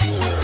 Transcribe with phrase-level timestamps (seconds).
[0.00, 0.41] y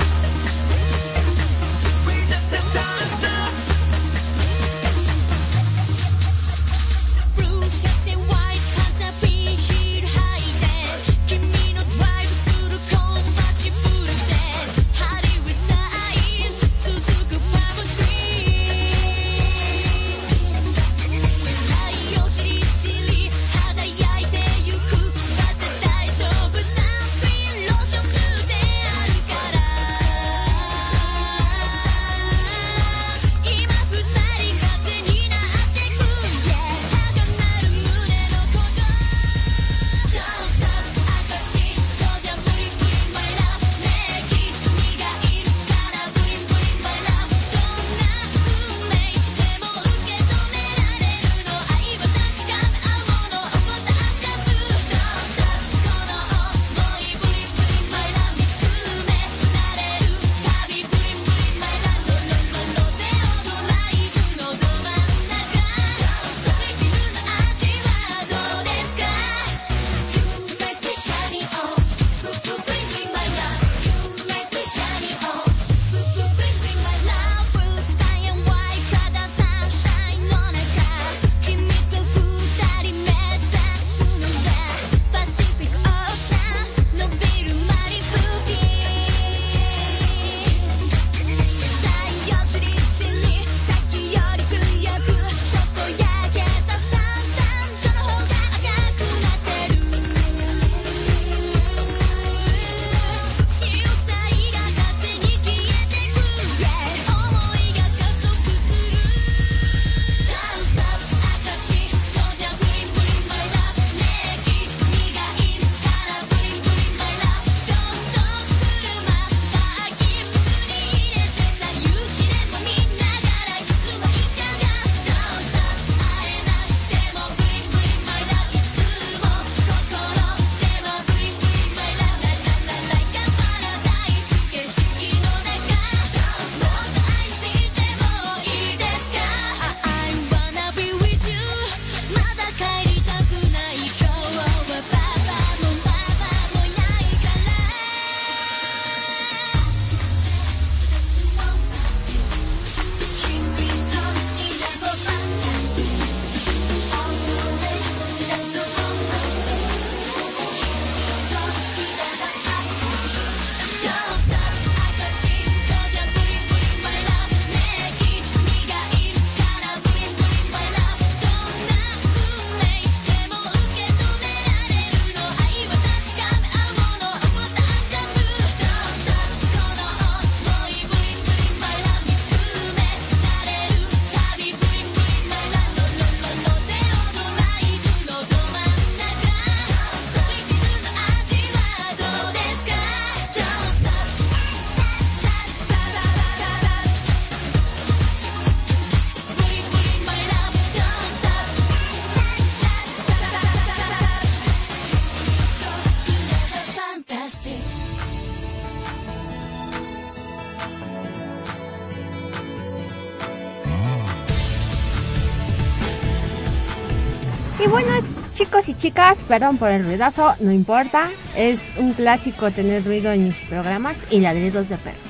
[218.78, 221.10] chicas, perdón por el ruidazo, no importa.
[221.36, 225.00] Es un clásico tener ruido en mis programas y ladridos de perros.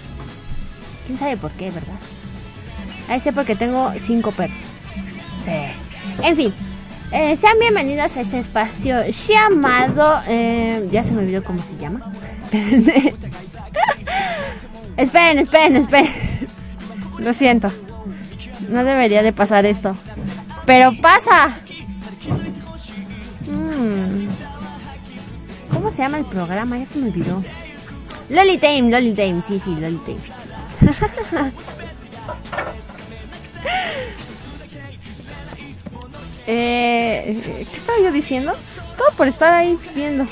[1.06, 1.98] ¿Quién sabe por qué, verdad?
[3.08, 4.58] Ahí sé porque tengo cinco perros.
[5.38, 5.52] Sí.
[6.22, 6.54] En fin,
[7.12, 10.22] eh, sean bienvenidos a este espacio llamado...
[10.26, 12.00] Eh, ya se me olvidó cómo se llama.
[12.36, 12.90] Esperen.
[14.96, 16.12] esperen, esperen, esperen.
[17.18, 17.70] Lo siento.
[18.70, 19.94] No debería de pasar esto.
[20.66, 21.56] Pero pasa.
[25.90, 26.78] Se llama el programa?
[26.78, 27.42] Ya se me olvidó.
[28.28, 30.20] Loli Time, Loli Time, sí, sí, Loli Time.
[36.46, 38.54] eh, ¿Qué estaba yo diciendo?
[38.96, 40.26] Todo por estar ahí viendo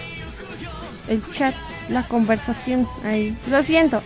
[1.08, 1.55] el chat,
[1.88, 3.37] la conversación ahí.
[3.49, 4.02] Lo siento.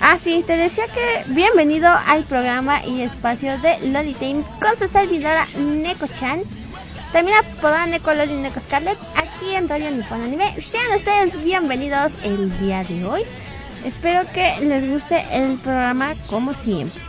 [0.00, 4.88] Ah, sí, te decía que bienvenido al programa y espacio de Loli Time con su
[4.88, 6.42] servidora Neko-chan.
[7.14, 8.98] También apodada Neko Loli Neko Scarlet
[9.54, 10.60] en Radio Nippon Anime.
[10.60, 13.22] Sean ustedes bienvenidos el día de hoy.
[13.84, 17.00] Espero que les guste el programa como siempre.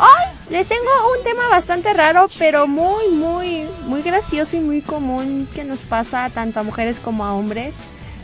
[0.00, 5.48] Hoy Les tengo un tema bastante raro, pero muy, muy, muy gracioso y muy común
[5.54, 7.76] que nos pasa tanto a mujeres como a hombres.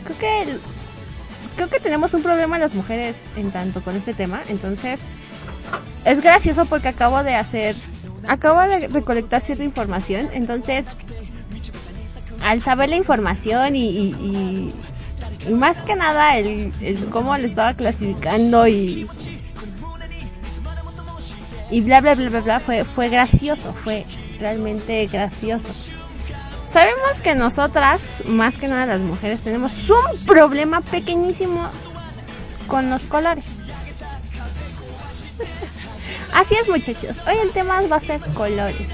[0.03, 0.57] Creo que
[1.55, 5.03] creo que tenemos un problema las mujeres en tanto con este tema, entonces
[6.03, 7.73] es gracioso porque acabo de hacer
[8.27, 10.95] acabo de recolectar cierta información, entonces
[12.41, 14.73] al saber la información y, y,
[15.51, 16.73] más que nada el,
[17.11, 19.07] cómo le estaba clasificando y
[21.69, 24.05] y bla bla bla bla bla fue, fue gracioso, fue
[24.39, 25.69] realmente gracioso.
[26.65, 31.69] Sabemos que nosotras, más que nada las mujeres, tenemos un problema pequeñísimo
[32.67, 33.62] con los colores.
[36.33, 38.89] Así es muchachos, hoy el tema va a ser colores.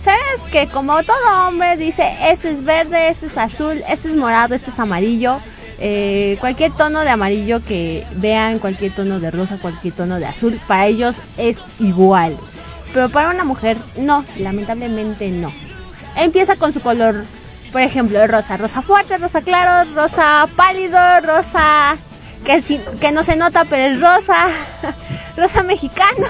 [0.00, 4.54] Sabes que como todo hombre dice, este es verde, este es azul, este es morado,
[4.54, 5.40] este es amarillo,
[5.78, 10.58] eh, cualquier tono de amarillo que vean, cualquier tono de rosa, cualquier tono de azul,
[10.66, 12.36] para ellos es igual.
[12.94, 15.52] Pero para una mujer, no, lamentablemente no.
[16.16, 17.24] Empieza con su color,
[17.70, 21.96] por ejemplo, rosa, rosa fuerte, rosa claro, rosa pálido, rosa
[22.44, 22.62] que,
[23.00, 24.46] que no se nota, pero es rosa,
[25.36, 26.28] rosa mexicano.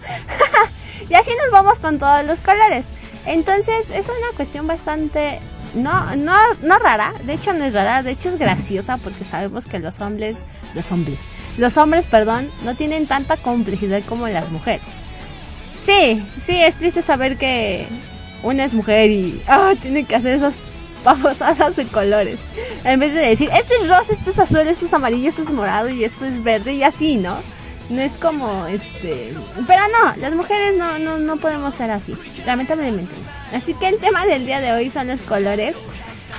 [1.08, 2.86] y así nos vamos con todos los colores.
[3.26, 5.40] Entonces es una cuestión bastante
[5.76, 9.66] no, no, no rara, de hecho no es rara, de hecho es graciosa porque sabemos
[9.66, 10.38] que los hombres,
[10.74, 11.20] los hombres,
[11.58, 14.86] los hombres, perdón, no tienen tanta complejidad como las mujeres.
[15.78, 17.86] Sí, sí, es triste saber que
[18.42, 20.56] una es mujer y ah, tiene que hacer esas
[21.06, 22.40] pavosadas de colores.
[22.82, 25.50] En vez de decir, este es rosa, este es azul, este es amarillo, este es
[25.50, 27.36] morado y esto es verde y así, ¿no?
[27.90, 29.32] No es como, este...
[29.68, 33.14] Pero no, las mujeres no, no, no podemos ser así, lamentablemente
[33.54, 35.76] Así que el tema del día de hoy son los colores.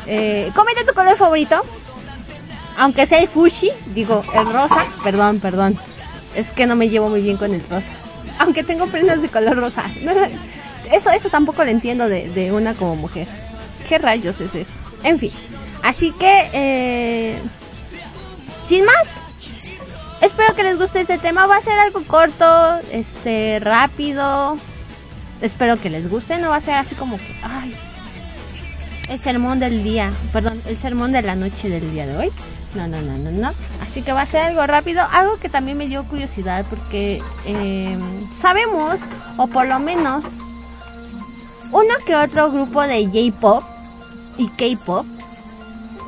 [0.05, 1.61] Eh, comenta tu color favorito.
[2.77, 4.83] Aunque sea el fushi, digo, el rosa.
[5.01, 5.79] Perdón, perdón.
[6.35, 7.93] Es que no me llevo muy bien con el rosa.
[8.39, 9.85] Aunque tengo prendas de color rosa.
[10.91, 13.27] eso, eso tampoco lo entiendo de, de, una como mujer.
[13.87, 14.73] ¿Qué rayos es eso?
[15.03, 15.31] En fin.
[15.83, 17.39] Así que, eh,
[18.65, 19.23] sin más.
[20.21, 21.45] Espero que les guste este tema.
[21.45, 22.45] Va a ser algo corto,
[22.91, 24.57] este, rápido
[25.41, 27.75] espero que les guste, no va a ser así como que, ay,
[29.09, 32.31] el sermón del día, perdón, el sermón de la noche del día de hoy.
[32.75, 33.53] No, no, no, no, no.
[33.81, 37.99] Así que va a ser algo rápido, algo que también me dio curiosidad porque em,
[38.31, 38.99] sabemos,
[39.37, 40.25] o por lo menos,
[41.71, 43.63] uno que otro grupo de J-pop
[44.37, 45.05] y K-pop,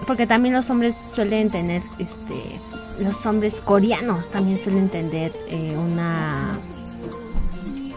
[0.07, 2.59] porque también los hombres suelen tener, este,
[2.99, 6.59] los hombres coreanos también suelen tener eh, una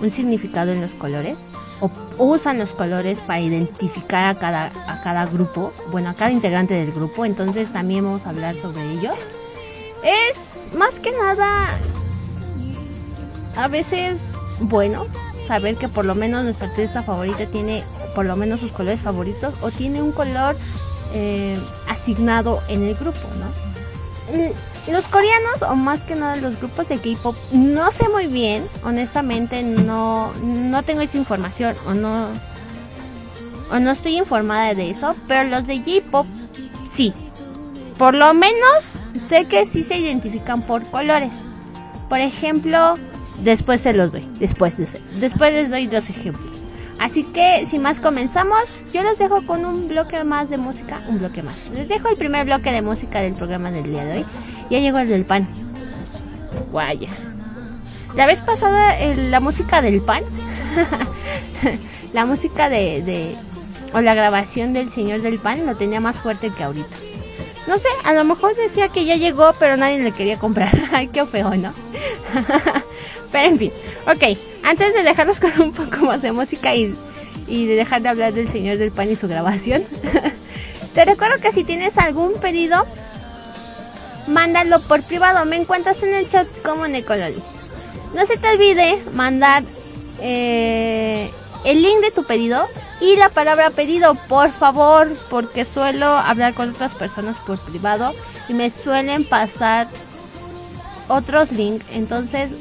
[0.01, 1.47] un significado en los colores
[1.81, 6.75] o usan los colores para identificar a cada, a cada grupo, bueno, a cada integrante
[6.75, 9.17] del grupo, entonces también vamos a hablar sobre ellos.
[10.05, 11.79] Es más que nada
[13.57, 15.07] a veces bueno
[15.53, 17.85] saber que por lo menos nuestra artista favorita tiene
[18.15, 20.57] por lo menos sus colores favoritos o tiene un color
[21.13, 21.59] eh,
[21.89, 23.49] asignado en el grupo, ¿no?
[24.35, 28.67] Mm, los coreanos, o más que nada los grupos de K-pop, no sé muy bien,
[28.83, 32.29] honestamente no, no tengo esa información o no,
[33.71, 36.27] o no estoy informada de eso, pero los de J-pop
[36.91, 37.13] sí.
[37.99, 41.43] Por lo menos sé que sí se identifican por colores.
[42.09, 42.97] Por ejemplo,
[43.41, 44.77] después se los doy, después,
[45.21, 46.63] después les doy dos ejemplos.
[46.99, 48.59] Así que, sin más comenzamos,
[48.93, 51.67] yo les dejo con un bloque más de música, un bloque más.
[51.75, 54.25] Les dejo el primer bloque de música del programa del día de hoy.
[54.71, 55.49] Ya llegó el del pan.
[56.71, 57.09] Guaya.
[58.15, 60.23] La vez pasada la música del pan,
[62.13, 63.37] la música de,
[63.95, 66.95] o la grabación del señor del pan lo tenía más fuerte que ahorita.
[67.67, 70.71] No sé, a lo mejor decía que ya llegó, pero nadie le quería comprar.
[70.93, 71.73] Ay, qué feo, ¿no?
[73.33, 73.73] pero en fin,
[74.07, 74.39] ok.
[74.63, 76.95] Antes de dejarlos con un poco más de música y,
[77.49, 79.83] de dejar de hablar del señor del pan y su grabación,
[80.95, 82.87] te recuerdo que si tienes algún pedido
[84.29, 85.45] mándalo por privado.
[85.47, 87.43] Me encuentras en el chat como Necololi.
[88.15, 89.65] No se te olvide mandar
[90.21, 91.31] eh,
[91.65, 92.69] el link de tu pedido
[93.01, 98.15] y la palabra pedido, por favor, porque suelo hablar con otras personas por privado
[98.49, 99.89] y me suelen pasar
[101.09, 101.87] otros links.
[101.93, 102.53] Entonces,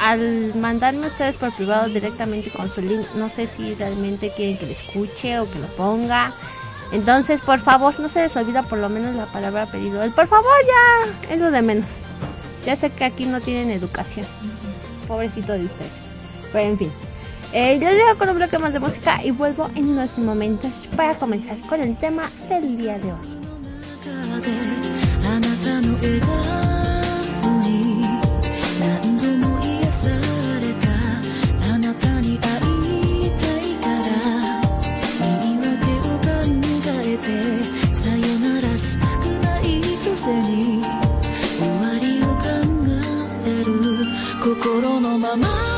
[0.00, 4.66] al mandarme ustedes por privado directamente con su link, no sé si realmente quieren que
[4.66, 6.32] lo escuche o que lo ponga.
[6.90, 10.00] Entonces, por favor, no se les olvida por lo menos la palabra pedido.
[10.12, 12.00] Por favor ya es lo de menos.
[12.64, 14.26] Ya sé que aquí no tienen educación.
[15.06, 16.06] Pobrecito de ustedes.
[16.50, 16.92] Pero en fin.
[17.52, 21.14] Eh, yo dejo con un bloque más de música y vuelvo en unos momentos para
[21.14, 23.40] comenzar con el tema del día de hoy.
[44.80, 45.69] 心のまま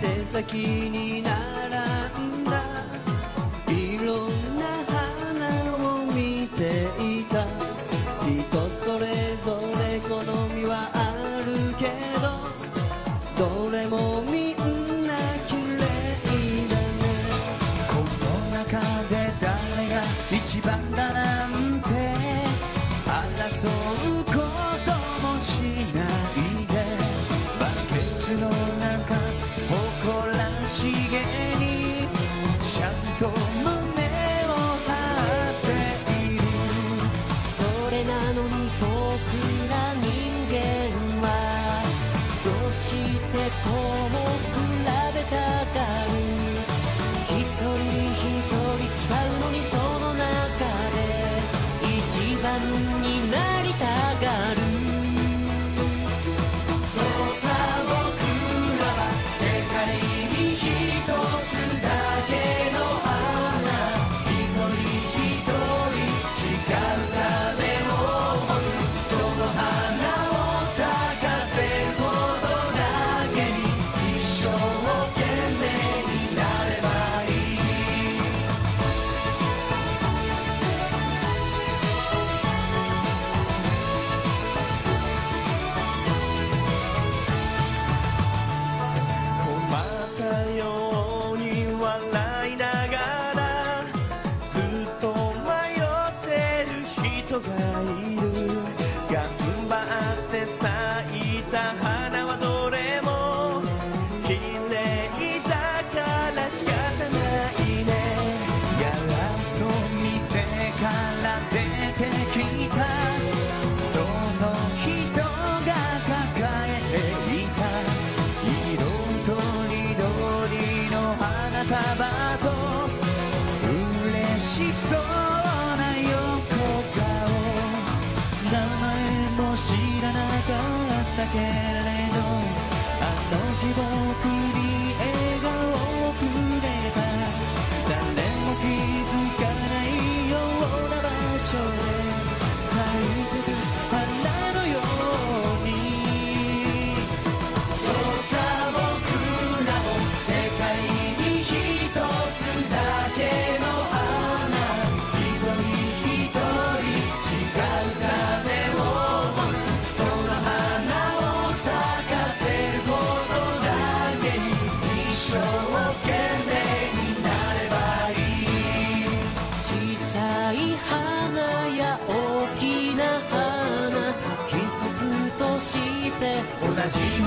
[0.00, 1.99] 背先にならない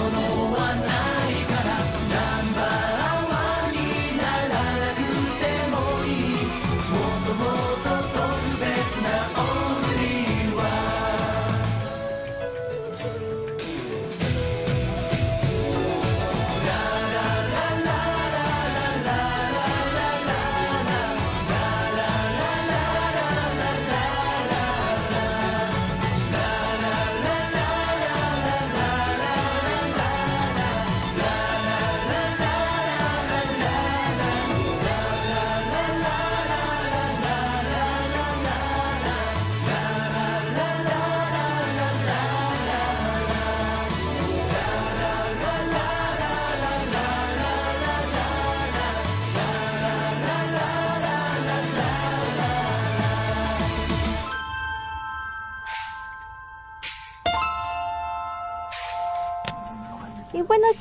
[0.09, 0.92] no one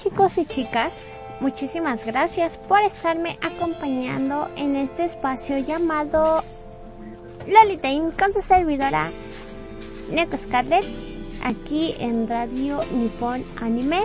[0.03, 6.43] chicos y chicas, muchísimas gracias por estarme acompañando en este espacio llamado
[7.47, 9.11] Lolitain con su servidora
[10.11, 10.85] Neko Scarlett
[11.45, 14.01] aquí en Radio Nippon Anime.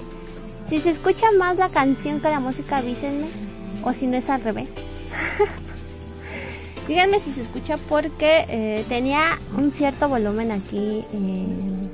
[0.65, 3.27] Si se escucha más la canción que la música, avísenme
[3.83, 4.75] o si no es al revés.
[6.88, 9.21] Díganme si se escucha porque eh, tenía
[9.57, 11.89] un cierto volumen aquí en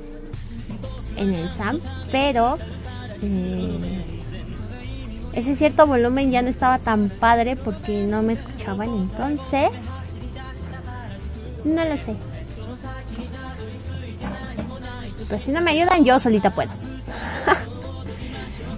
[1.16, 2.58] el SAM, pero
[5.34, 9.70] ese cierto volumen ya no estaba tan padre porque no me escuchaban entonces
[11.64, 12.14] no lo sé.
[15.28, 16.70] Pero si no me ayudan yo solita puedo.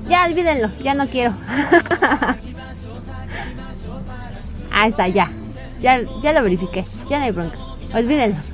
[0.09, 1.35] Ya olvídenlo ya no quiero.
[4.72, 5.28] Ahí está ya.
[5.80, 7.59] Ya ya lo verifiqué ya no hay bronca.
[7.94, 8.37] Olvídenlo.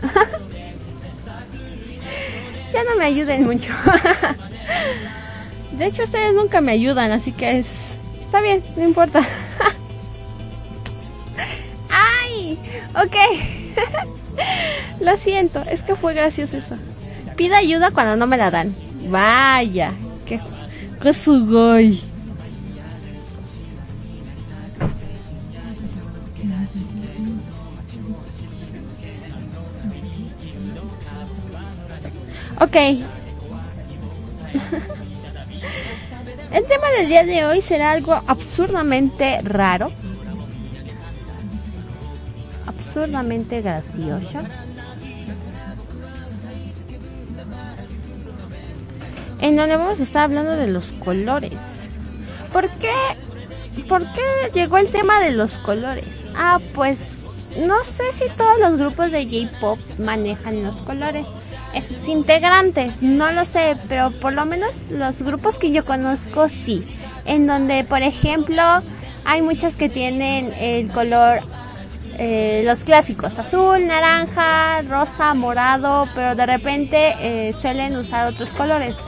[2.72, 3.74] Ya no me ayuden mucho
[5.83, 7.97] de hecho, ustedes nunca me ayudan, así que es...
[8.21, 9.18] Está bien, no importa.
[11.90, 12.57] ¡Ay!
[12.95, 13.16] Ok.
[15.01, 16.77] Lo siento, es que fue gracioso eso.
[17.35, 18.73] Pida ayuda cuando no me la dan.
[19.09, 19.90] Vaya,
[20.25, 20.38] qué,
[21.03, 22.01] qué sugoi.
[32.61, 32.77] Ok,
[36.53, 39.91] El tema del día de hoy será algo absurdamente raro.
[42.67, 44.38] Absurdamente gracioso.
[49.41, 51.59] En donde vamos a estar hablando de los colores.
[52.53, 52.93] ¿Por qué?
[53.88, 54.21] ¿Por qué
[54.55, 56.27] llegó el tema de los colores?
[56.37, 57.25] Ah, pues
[57.67, 61.27] no sé si todos los grupos de J-Pop manejan los colores
[61.80, 66.85] sus integrantes, no lo sé, pero por lo menos los grupos que yo conozco sí,
[67.24, 68.62] en donde por ejemplo
[69.24, 71.40] hay muchos que tienen el color,
[72.18, 78.98] eh, los clásicos, azul, naranja, rosa, morado, pero de repente eh, suelen usar otros colores.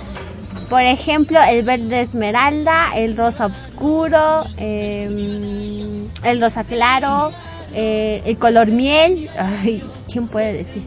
[0.70, 7.32] Por ejemplo, el verde esmeralda, el rosa oscuro, em, el rosa claro,
[7.74, 9.28] eh, el color miel.
[9.38, 10.82] Ay, ¿quién puede decir?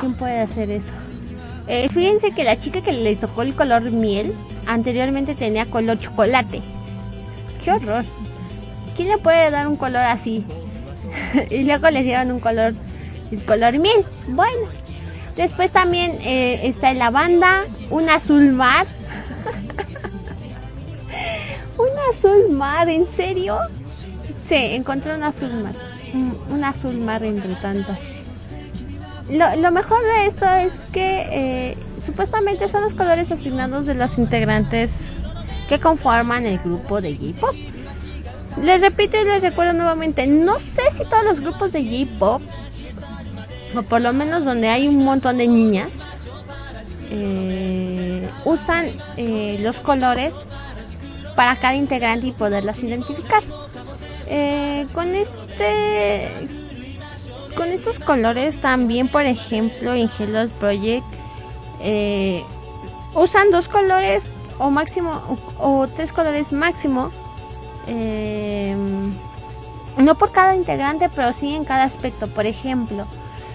[0.00, 0.92] ¿Quién puede hacer eso?
[1.68, 4.34] Eh, fíjense que la chica que le tocó el color miel
[4.66, 6.62] anteriormente tenía color chocolate.
[7.62, 8.06] ¡Qué horror!
[8.96, 10.46] ¿Quién le puede dar un color así?
[11.50, 12.72] y luego le dieron un color,
[13.30, 14.06] el color miel.
[14.28, 14.68] Bueno,
[15.36, 17.60] después también eh, está el lavanda,
[17.90, 18.86] un azul mar.
[21.78, 23.58] un azul mar, ¿en serio?
[24.42, 25.74] Sí, encontré un azul mar.
[26.50, 28.19] Un azul mar entre tantas
[29.30, 35.12] lo, mejor de esto es que eh, supuestamente son los colores asignados de los integrantes
[35.68, 37.54] que conforman el grupo de J-Pop.
[38.62, 42.42] Les repito y les recuerdo nuevamente, no sé si todos los grupos de J-Pop,
[43.76, 46.28] o por lo menos donde hay un montón de niñas,
[47.12, 50.34] eh, usan eh, los colores
[51.36, 53.42] para cada integrante y poderlas identificar.
[54.92, 56.59] con este
[57.54, 61.04] con estos colores también, por ejemplo, en Hello Project
[61.80, 62.44] eh,
[63.14, 67.10] usan dos colores o máximo o, tres colores máximo.
[67.86, 68.76] Eh,
[69.96, 72.28] no por cada integrante, pero sí en cada aspecto.
[72.28, 73.06] Por ejemplo,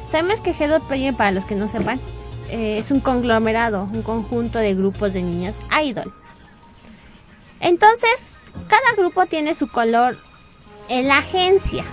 [0.10, 2.00] sabemos que Hello Project, para los que no sepan,
[2.50, 6.14] eh, es un conglomerado, un conjunto de grupos de niñas idol.
[7.60, 10.18] Entonces, cada grupo tiene su color
[10.90, 11.84] en la agencia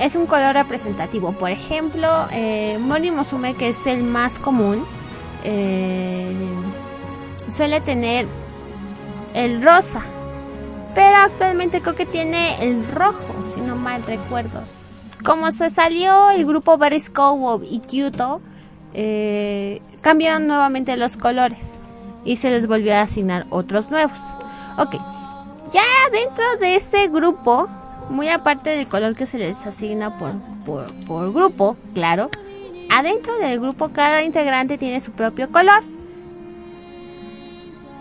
[0.00, 1.32] es un color representativo.
[1.32, 4.84] Por ejemplo, eh, Mori Mosume, que es el más común,
[5.44, 6.34] eh,
[7.54, 8.26] suele tener
[9.34, 10.02] el rosa.
[10.94, 14.62] Pero actualmente creo que tiene el rojo, si no mal recuerdo.
[15.24, 18.40] Como se salió el grupo Berisco y Kyoto,
[18.94, 21.76] eh, cambiaron nuevamente los colores
[22.24, 24.18] y se les volvió a asignar otros nuevos.
[24.78, 24.94] Ok,
[25.72, 27.68] ya dentro de este grupo
[28.10, 30.32] muy aparte del color que se les asigna por,
[31.06, 32.28] por, grupo, claro,
[32.90, 35.82] adentro del grupo cada integrante tiene su propio color.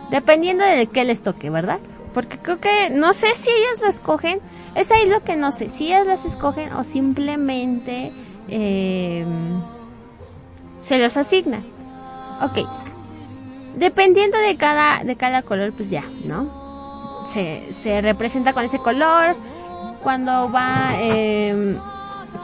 [0.10, 1.80] Dependiendo de qué les toque, ¿verdad?
[2.14, 4.40] Porque creo que no sé si ellas lo escogen.
[4.74, 5.70] Es ahí lo que no sé.
[5.70, 8.12] Si ellas las escogen o simplemente
[8.48, 9.24] eh,
[10.82, 11.64] se los asignan.
[12.42, 12.68] Ok.
[13.76, 17.28] Dependiendo de cada, de cada color, pues ya, ¿no?
[17.28, 19.36] Se, se representa con ese color
[20.04, 21.78] cuando va, em,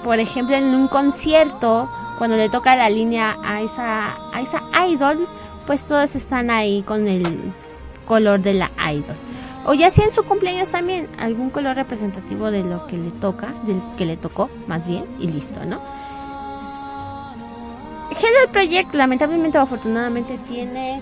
[0.03, 5.27] por ejemplo, en un concierto, cuando le toca la línea a esa, a esa idol,
[5.65, 7.23] pues todos están ahí con el
[8.05, 9.15] color de la idol.
[9.65, 13.47] O ya sea en su cumpleaños también, algún color representativo de lo que le toca,
[13.63, 15.81] del que le tocó, más bien, y listo, ¿no?
[18.11, 21.01] Hello Project, lamentablemente o afortunadamente, tiene.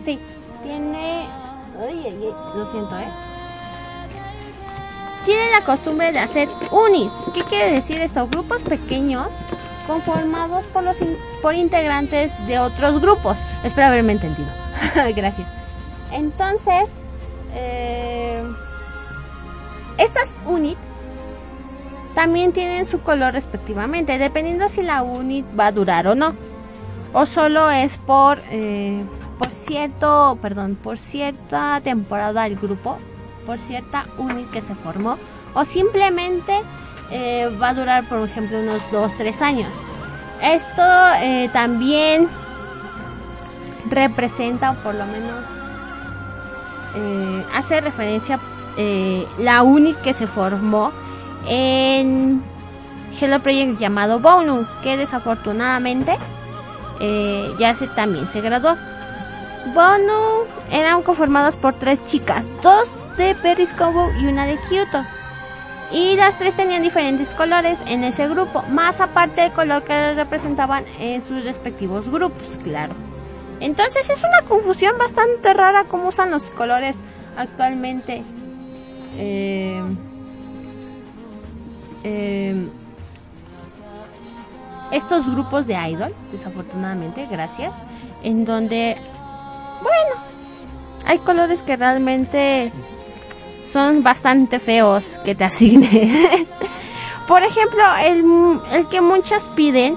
[0.00, 0.20] Sí,
[0.62, 1.26] tiene
[2.54, 3.08] lo siento, ¿eh?
[5.24, 7.30] Tienen la costumbre de hacer units.
[7.34, 8.28] ¿Qué quiere decir esto?
[8.28, 9.28] Grupos pequeños
[9.86, 10.98] conformados por los
[11.42, 13.38] por integrantes de otros grupos.
[13.64, 14.48] Espero haberme entendido.
[15.16, 15.48] Gracias.
[16.12, 16.88] Entonces,
[17.54, 18.42] eh,
[19.98, 20.80] estas units
[22.14, 26.34] también tienen su color respectivamente, dependiendo si la unit va a durar o no.
[27.12, 29.04] O solo es por eh,
[29.38, 32.98] por cierto, perdón, por cierta temporada del grupo,
[33.44, 35.18] por cierta unit que se formó,
[35.54, 36.52] o simplemente
[37.10, 39.70] eh, va a durar, por ejemplo, unos 2-3 años.
[40.42, 40.82] Esto
[41.22, 42.28] eh, también
[43.88, 45.46] representa, o por lo menos
[46.94, 48.40] eh, hace referencia
[49.38, 50.92] la unit que se formó
[51.48, 52.42] en
[53.18, 56.18] Hello Project llamado Bonu, que desafortunadamente
[57.58, 58.76] ya se también se graduó.
[59.74, 63.74] Bono eran conformados por tres chicas, dos de Paris
[64.20, 65.04] y una de Kyoto.
[65.90, 70.84] Y las tres tenían diferentes colores en ese grupo, más aparte del color que representaban
[70.98, 72.94] en sus respectivos grupos, claro.
[73.60, 77.02] Entonces es una confusión bastante rara cómo usan los colores
[77.36, 78.24] actualmente.
[79.16, 79.82] Eh,
[82.04, 82.68] eh,
[84.92, 87.74] estos grupos de idol, desafortunadamente, gracias,
[88.22, 88.96] en donde,
[89.82, 90.24] bueno,
[91.04, 92.72] hay colores que realmente
[93.64, 96.46] son bastante feos que te asigne.
[97.26, 99.96] Por ejemplo, el, el, que muchas piden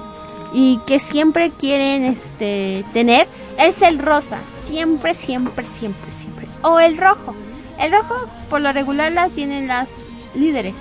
[0.52, 6.48] y que siempre quieren este tener es el rosa, siempre, siempre, siempre, siempre.
[6.62, 7.34] O el rojo.
[7.78, 8.14] El rojo
[8.50, 9.90] por lo regular la tienen las
[10.34, 10.74] líderes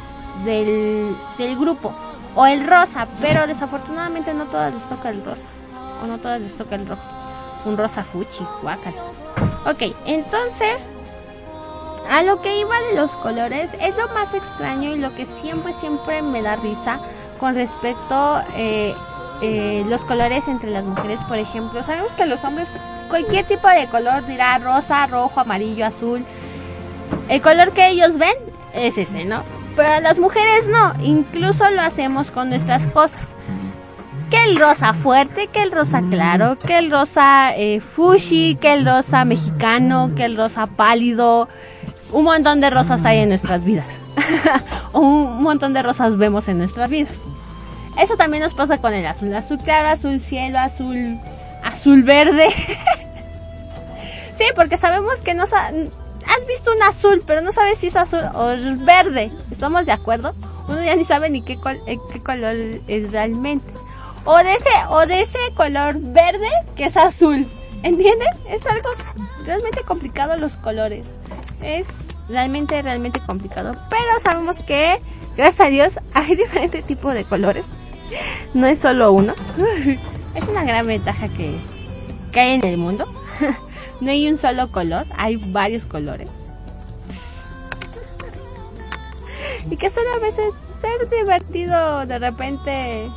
[0.43, 1.93] del, del grupo
[2.35, 5.47] o el rosa, pero desafortunadamente no todas les toca el rosa,
[6.03, 7.18] o no todas les toca el rojo.
[7.65, 8.93] Un rosa fuchi, guacal.
[9.65, 10.89] Ok, entonces,
[12.09, 15.73] a lo que iba de los colores, es lo más extraño y lo que siempre,
[15.73, 16.99] siempre me da risa
[17.39, 18.95] con respecto eh,
[19.41, 21.83] eh, los colores entre las mujeres, por ejemplo.
[21.83, 22.69] Sabemos que los hombres,
[23.09, 26.25] cualquier tipo de color dirá rosa, rojo, amarillo, azul.
[27.27, 28.35] El color que ellos ven
[28.73, 29.43] es ese, ¿no?
[29.79, 33.29] pero las mujeres no, incluso lo hacemos con nuestras cosas.
[34.45, 39.25] El rosa fuerte, que el rosa claro, que el rosa eh, fushi, que el rosa
[39.25, 41.49] mexicano, que el rosa pálido.
[42.11, 43.85] Un montón de rosas hay en nuestras vidas.
[44.93, 47.13] un montón de rosas vemos en nuestras vidas.
[47.99, 49.33] Eso también nos pasa con el azul.
[49.33, 51.19] Azul claro, azul cielo, azul,
[51.63, 52.49] azul verde.
[54.37, 58.21] sí, porque sabemos que no, has visto un azul, pero no sabes si es azul
[58.35, 58.53] o
[58.85, 59.31] verde.
[59.51, 60.33] ¿Estamos de acuerdo?
[60.67, 62.55] Uno ya ni sabe ni qué, eh, qué color
[62.87, 63.71] es realmente.
[64.25, 67.47] O de ese, o de ese color verde que es azul.
[67.83, 68.27] ¿Entienden?
[68.47, 68.89] Es algo
[69.45, 71.05] realmente complicado los colores.
[71.61, 73.71] Es realmente, realmente complicado.
[73.89, 74.99] Pero sabemos que,
[75.35, 77.69] gracias a Dios, hay diferentes tipos de colores.
[78.53, 79.33] No es solo uno.
[80.35, 81.59] Es una gran ventaja que,
[82.31, 83.05] que hay en el mundo.
[84.01, 86.29] No hay un solo color, hay varios colores.
[89.69, 93.09] Y que suele a veces ser divertido de repente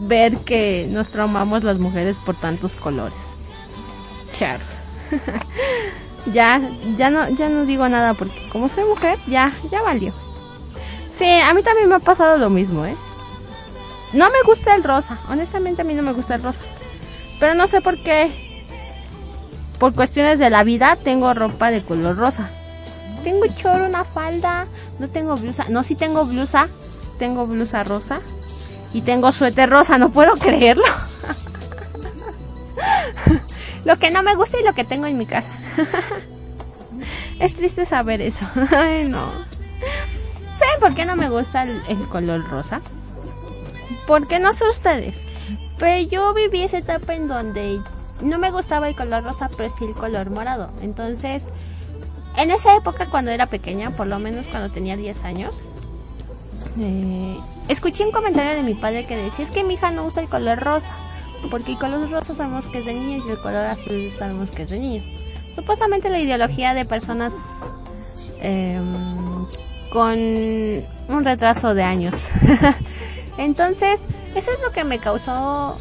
[0.00, 3.34] ver que nos traumamos las mujeres por tantos colores.
[4.32, 4.84] Charos.
[6.32, 6.60] ya,
[6.96, 10.12] ya no, ya no digo nada porque como soy mujer, ya, ya valió.
[11.16, 12.96] Sí, a mí también me ha pasado lo mismo, ¿eh?
[14.12, 16.60] No me gusta el rosa, honestamente a mí no me gusta el rosa.
[17.38, 18.30] Pero no sé por qué
[19.78, 22.50] por cuestiones de la vida tengo ropa de color rosa.
[23.24, 24.66] Tengo choro, una falda,
[24.98, 26.68] no tengo blusa, no, sí tengo blusa,
[27.18, 28.20] tengo blusa rosa
[28.92, 30.84] y tengo suéter rosa, no puedo creerlo.
[33.84, 35.52] lo que no me gusta y lo que tengo en mi casa.
[37.38, 38.46] es triste saber eso.
[38.70, 39.30] Ay, no.
[40.56, 42.80] ¿Saben por qué no me gusta el, el color rosa?
[44.06, 45.22] Porque no sé ustedes,
[45.78, 47.80] pero yo viví esa etapa en donde
[48.20, 50.70] no me gustaba el color rosa, pero sí el color morado.
[50.80, 51.48] Entonces,
[52.36, 55.54] en esa época cuando era pequeña, por lo menos cuando tenía 10 años,
[56.78, 60.20] eh, escuché un comentario de mi padre que decía, es que mi hija no gusta
[60.20, 60.92] el color rosa,
[61.50, 64.62] porque el color rosa sabemos que es de niños y el color azul sabemos que
[64.62, 65.04] es de niños.
[65.54, 67.34] Supuestamente la ideología de personas
[68.40, 69.46] em,
[69.90, 72.30] con un retraso de años.
[73.38, 75.76] Entonces, eso es lo que me causó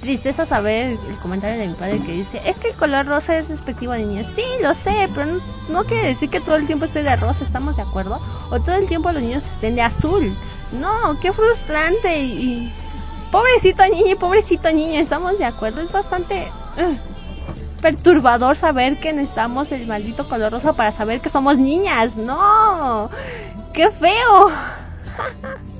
[0.00, 3.48] tristeza saber el comentario de mi padre que dice, es que el color rosa es
[3.48, 4.26] respectivo de niños.
[4.34, 5.26] Sí, lo sé, pero
[5.68, 8.20] no, quiere decir que todo el tiempo esté de rosa, ¿estamos de acuerdo?
[8.50, 10.32] O todo el tiempo los niños estén de azul.
[10.72, 12.72] No, qué frustrante y...
[13.30, 15.80] Pobrecito niño pobrecito niño, ¿estamos de acuerdo?
[15.80, 16.50] Es bastante...
[17.80, 22.16] perturbador saber que necesitamos el maldito color rosa para saber que somos niñas.
[22.16, 23.10] No,
[23.72, 24.50] qué feo.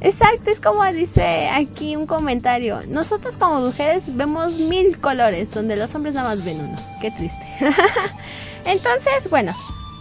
[0.00, 2.80] Exacto, es como dice aquí un comentario.
[2.88, 6.76] Nosotros como mujeres vemos mil colores, donde los hombres nada más ven uno.
[7.00, 7.44] Qué triste.
[8.64, 9.52] Entonces, bueno,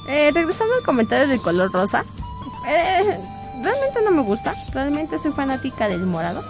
[0.07, 2.05] eh, regresando al comentario del color rosa.
[2.67, 3.17] Eh,
[3.61, 4.53] realmente no me gusta.
[4.73, 6.43] Realmente soy fanática del morado.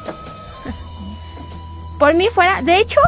[2.00, 3.00] Por mí fuera, de hecho,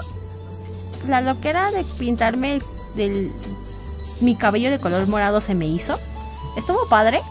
[1.07, 2.59] la loquera de pintarme
[4.19, 5.97] mi cabello de color morado se me hizo.
[6.57, 7.21] Estuvo padre.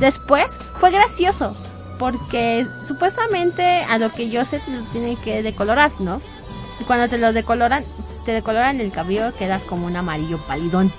[0.00, 1.56] Después fue gracioso
[1.98, 6.20] porque supuestamente a lo que yo sé te lo tienen que decolorar, ¿no?
[6.80, 7.84] Y cuando te lo decoloran,
[8.24, 10.92] te decoloran el cabello, quedas como un amarillo palidón.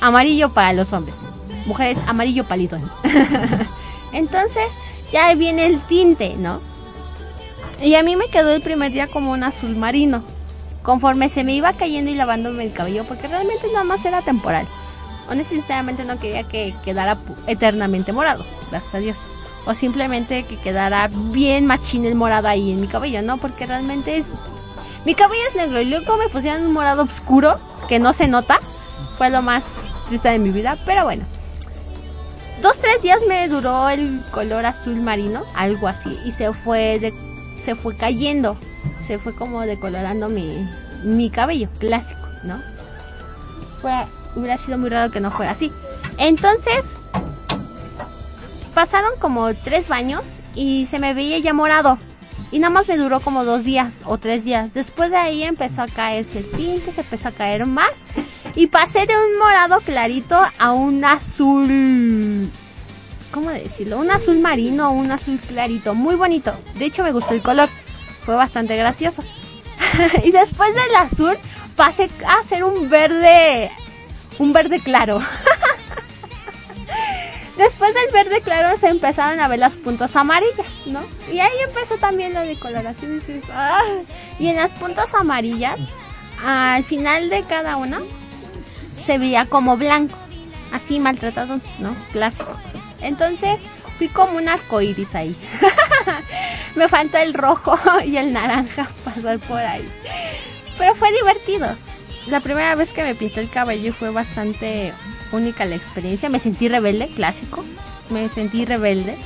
[0.00, 1.16] Amarillo para los hombres.
[1.68, 2.82] Mujeres, amarillo palidón.
[4.14, 4.64] Entonces,
[5.12, 6.60] ya viene el tinte, ¿no?
[7.82, 10.22] Y a mí me quedó el primer día como un azul marino.
[10.82, 14.66] Conforme se me iba cayendo y lavándome el cabello, porque realmente nada más era temporal.
[15.28, 19.18] Honestamente, sinceramente no quería que quedara eternamente morado, gracias a Dios.
[19.66, 23.36] O simplemente que quedara bien machín el morado ahí en mi cabello, ¿no?
[23.36, 24.32] Porque realmente es...
[25.04, 27.58] Mi cabello es negro y luego me pusieron un morado oscuro
[27.88, 28.58] que no se nota.
[29.18, 31.26] Fue lo más triste de mi vida, pero bueno.
[32.62, 37.14] Dos, tres días me duró el color azul marino, algo así, y se fue de,
[37.60, 38.56] se fue cayendo,
[39.06, 40.68] se fue como decolorando mi,
[41.04, 42.60] mi cabello clásico, ¿no?
[44.34, 45.72] hubiera sido muy raro que no fuera así.
[46.18, 46.96] Entonces,
[48.74, 51.98] pasaron como tres baños y se me veía ya morado.
[52.50, 54.72] Y nada más me duró como dos días o tres días.
[54.72, 58.04] Después de ahí empezó a caerse el tinte, se empezó a caer más.
[58.58, 62.50] Y pasé de un morado clarito a un azul...
[63.30, 63.98] ¿Cómo decirlo?
[63.98, 65.94] Un azul marino, un azul clarito.
[65.94, 66.52] Muy bonito.
[66.74, 67.68] De hecho me gustó el color.
[68.24, 69.22] Fue bastante gracioso.
[70.24, 71.38] y después del azul
[71.76, 73.70] pasé a hacer un verde...
[74.40, 75.22] Un verde claro.
[77.56, 81.00] Después del verde claro se empezaron a ver las puntas amarillas, ¿no?
[81.32, 83.12] Y ahí empezó también la decoloración.
[83.12, 83.82] Y, dices, ¡ah!
[84.40, 85.78] y en las puntas amarillas,
[86.44, 88.00] al final de cada una,
[89.00, 90.16] se veía como blanco,
[90.72, 91.94] así maltratado, ¿no?
[92.12, 92.56] Clásico.
[93.00, 93.60] Entonces
[93.98, 95.36] fui como un arcoíris ahí.
[96.74, 99.86] Me faltó el rojo y el naranja pasar por ahí.
[100.76, 101.76] Pero fue divertido.
[102.28, 104.92] La primera vez que me pinté el cabello fue bastante
[105.32, 106.28] única la experiencia.
[106.28, 107.64] Me sentí rebelde, clásico.
[108.10, 109.16] Me sentí rebelde,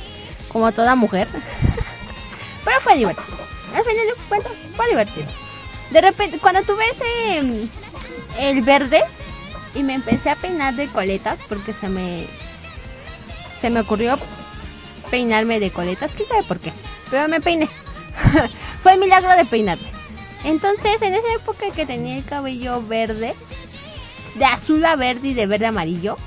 [0.47, 1.27] como toda mujer.
[2.65, 3.37] Pero fue divertido.
[3.75, 5.27] Al final de cuentas, fue divertido.
[5.91, 7.43] De repente, cuando tuve ese.
[7.43, 7.69] Mm,
[8.39, 9.03] el verde,
[9.75, 12.27] y me empecé a peinar de coletas, porque se me.
[13.59, 14.17] Se me ocurrió
[15.09, 16.73] peinarme de coletas, quién sabe por qué.
[17.09, 17.69] Pero me peiné.
[18.81, 19.87] fue el milagro de peinarme.
[20.43, 23.33] Entonces, en esa época que tenía el cabello verde,
[24.35, 26.17] de azul a verde y de verde a amarillo.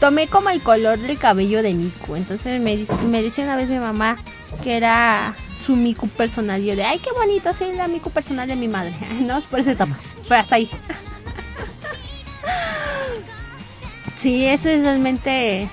[0.00, 2.16] Tomé como el color del cabello de Miku.
[2.16, 4.18] Entonces me, me decía una vez mi mamá
[4.62, 6.62] que era su Miku personal.
[6.62, 8.92] Yo de, ay, qué bonito, soy la Miku personal de mi madre.
[9.20, 9.98] No, es por ese toma.
[10.28, 10.68] Pero hasta ahí.
[14.16, 15.68] Sí, eso es realmente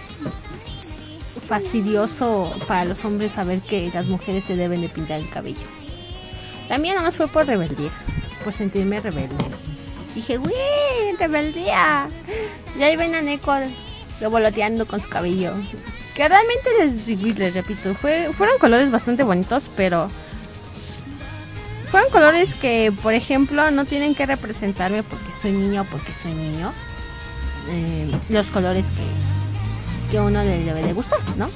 [1.47, 5.67] fastidioso para los hombres saber que las mujeres se deben de pintar el cabello.
[6.69, 7.91] La mía más fue por rebeldía,
[8.43, 9.35] por sentirme rebelde.
[10.13, 10.53] Dije, ¡uy!
[11.17, 12.09] ¡Rebeldía!
[12.77, 13.53] Y ahí ven a Neko
[14.19, 15.53] revoloteando con su cabello.
[16.15, 17.07] Que realmente les,
[17.37, 20.09] les repito, fue, fueron colores bastante bonitos, pero
[21.89, 26.33] fueron colores que, por ejemplo, no tienen que representarme porque soy niño o porque soy
[26.33, 26.73] niño.
[27.69, 31.49] Eh, los colores que, que uno le debe de gustar, ¿no?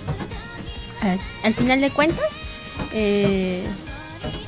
[1.44, 2.30] al final de cuentas,
[2.94, 3.64] eh,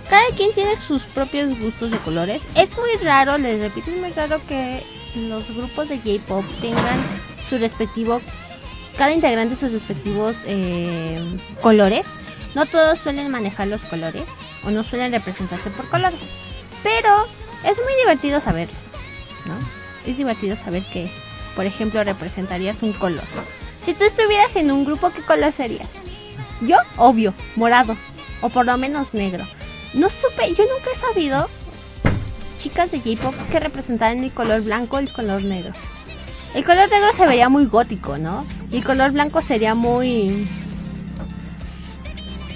[0.09, 2.43] cada quien tiene sus propios gustos de colores.
[2.55, 4.83] Es muy raro, les repito, es muy raro que
[5.15, 6.99] los grupos de J-pop tengan
[7.49, 8.21] su respectivo,
[8.97, 11.19] cada integrante sus respectivos eh,
[11.61, 12.07] colores.
[12.55, 14.27] No todos suelen manejar los colores
[14.63, 16.29] o no suelen representarse por colores.
[16.81, 17.27] Pero
[17.63, 18.73] es muy divertido saberlo,
[19.45, 19.55] ¿no?
[20.09, 21.11] Es divertido saber que,
[21.55, 23.25] por ejemplo, representarías un color.
[23.81, 25.95] Si tú estuvieras en un grupo, ¿qué color serías?
[26.61, 27.97] Yo, obvio, morado.
[28.41, 29.45] O por lo menos negro.
[29.93, 31.49] No supe, yo nunca he sabido
[32.57, 35.73] chicas de J-pop que representaran el color blanco o el color negro.
[36.53, 38.45] El color negro se vería muy gótico, ¿no?
[38.71, 40.47] Y el color blanco sería muy.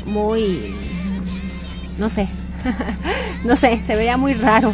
[0.10, 0.76] Muy.
[1.97, 2.28] No sé.
[3.43, 4.74] no sé, se vería muy raro.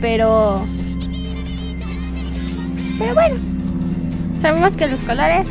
[0.00, 0.66] Pero.
[2.98, 3.36] Pero bueno.
[4.40, 5.46] Sabemos que los colores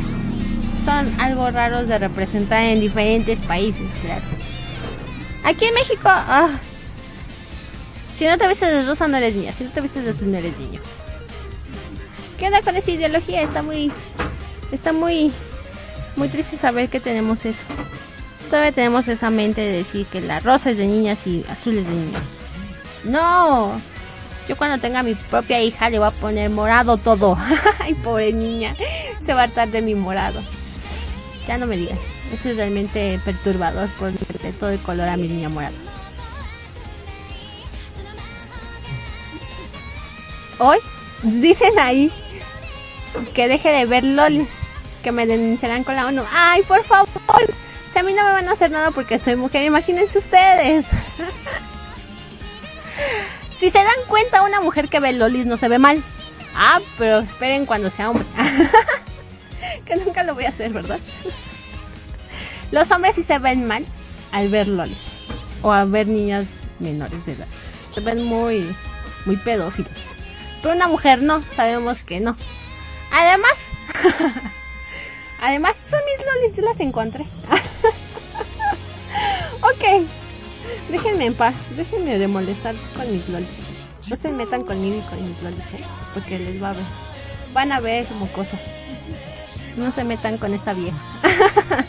[0.84, 4.24] son algo raros de representar en diferentes países, claro.
[5.44, 6.50] Aquí en México, ah,
[8.16, 10.32] si no te vistes de rosa no eres niña, si no te vistes de azul
[10.32, 10.80] no eres niño.
[12.38, 13.42] ¿Qué onda con esa ideología?
[13.42, 13.92] Está muy,
[14.72, 15.32] está muy,
[16.16, 17.62] muy triste saber que tenemos eso.
[18.50, 21.86] Todavía tenemos esa mente de decir que la rosa es de niñas y azul es
[21.86, 22.22] de niños.
[23.04, 23.80] No,
[24.48, 27.38] yo cuando tenga mi propia hija le voy a poner morado todo.
[27.78, 28.74] Ay, pobre niña,
[29.20, 30.40] se va a hartar de mi morado.
[31.46, 31.98] Ya no me digas.
[32.32, 34.12] Eso es realmente perturbador por
[34.58, 35.74] todo el color a mi niña morada.
[40.58, 40.78] Hoy
[41.22, 42.12] dicen ahí
[43.32, 44.58] que deje de ver lolis,
[45.02, 46.24] que me denunciarán con la ONU.
[46.32, 47.08] Ay, por favor,
[48.00, 50.88] a mí no me van a hacer nada porque soy mujer, imagínense ustedes.
[53.56, 56.02] si se dan cuenta, una mujer que ve lolis no se ve mal.
[56.54, 58.24] Ah, pero esperen cuando sea hombre.
[59.84, 60.98] que nunca lo voy a hacer, ¿verdad?
[62.70, 63.84] Los hombres sí se ven mal
[64.32, 65.18] al ver lolis
[65.60, 66.46] o a ver niñas
[66.78, 67.48] menores de edad.
[67.94, 68.74] Se ven muy,
[69.26, 70.14] muy pedófilos.
[70.62, 72.34] Pero una mujer no, sabemos que no.
[73.12, 73.72] Además,
[75.40, 77.24] además son mis lolis, yo las encontré.
[79.62, 79.84] ok,
[80.90, 83.66] déjenme en paz, déjenme de molestar con mis lolis.
[84.08, 85.84] No se metan conmigo y con mis lolis, ¿eh?
[86.14, 86.84] Porque les va a ver.
[87.52, 88.60] Van a ver como cosas.
[89.76, 90.96] No se metan con esta vieja.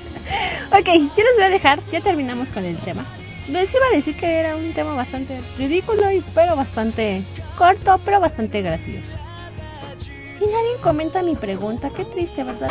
[0.72, 3.06] ok, yo les voy a dejar, ya terminamos con el tema.
[3.50, 7.24] Les iba a decir que era un tema bastante ridículo, y, pero bastante
[7.58, 9.08] corto, pero bastante gracioso.
[10.40, 11.90] Y nadie comenta mi pregunta.
[11.96, 12.70] Qué triste, ¿verdad?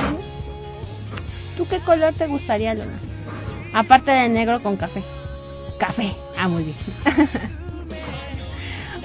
[1.60, 2.98] ¿Tú qué color te gustaría, Luna?
[3.74, 5.02] Aparte de negro con café.
[5.78, 6.10] Café.
[6.38, 6.76] Ah, muy bien.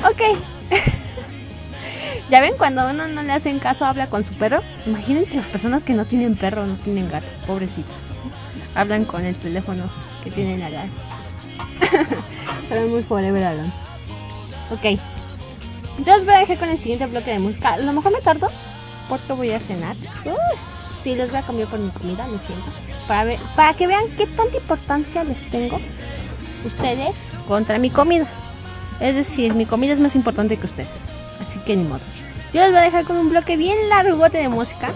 [0.06, 0.22] ok.
[2.30, 4.62] ya ven, cuando uno no le hacen caso, habla con su perro.
[4.86, 7.28] Imagínense las personas que no tienen perro, no tienen gato.
[7.46, 7.94] Pobrecitos.
[8.74, 9.84] Hablan con el teléfono
[10.24, 10.86] que tienen allá.
[12.70, 13.72] Se ve muy forever alone.
[14.72, 14.98] Ok.
[15.98, 17.74] Entonces voy a dejar con el siguiente bloque de música.
[17.74, 18.50] A lo mejor me tardo
[19.10, 19.98] porque voy a cenar.
[21.06, 22.66] Sí, les voy a cambiar por mi comida, lo siento.
[23.08, 25.80] Para, ver, para que vean qué tanta importancia les tengo
[26.66, 28.26] ustedes contra mi comida.
[29.00, 31.06] Es decir, mi comida es más importante que ustedes.
[31.40, 32.02] Así que ni modo.
[32.54, 34.90] Yo les voy a dejar con un bloque bien largote de música.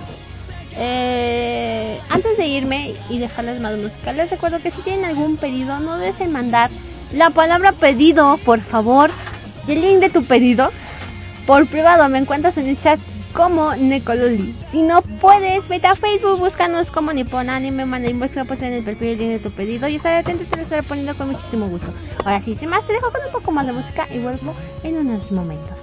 [0.77, 5.79] Eh, antes de irme y dejarles más música, les recuerdo que si tienen algún pedido,
[5.79, 6.71] no deseen mandar
[7.13, 9.11] la palabra pedido, por favor.
[9.67, 10.71] Y el link de tu pedido
[11.45, 12.09] por privado.
[12.09, 12.99] Me encuentras en el chat
[13.39, 14.53] como Necololi.
[14.69, 18.83] Si no puedes, vete a Facebook, búscanos como Nippon Anime, manda inbox, pues en el
[18.83, 21.87] perfil de tu pedido y estaré atento te lo estaré poniendo con muchísimo gusto.
[22.25, 24.97] Ahora sí, sin más, te dejo con un poco más de música y vuelvo en
[24.97, 25.77] unos momentos.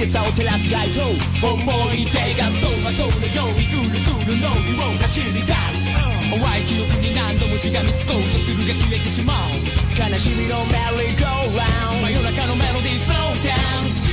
[0.00, 1.04] けさを照らす街灯
[1.44, 1.60] 思
[1.92, 5.52] い出がそばそのようにぐるぐる伸びを走り出す。
[6.32, 9.50] 淡い記憶に何度もしがみつこうとするが消えてしまう。
[10.00, 14.09] 悲しみのメリーゴーラウンド真夜中のメロディースローダンス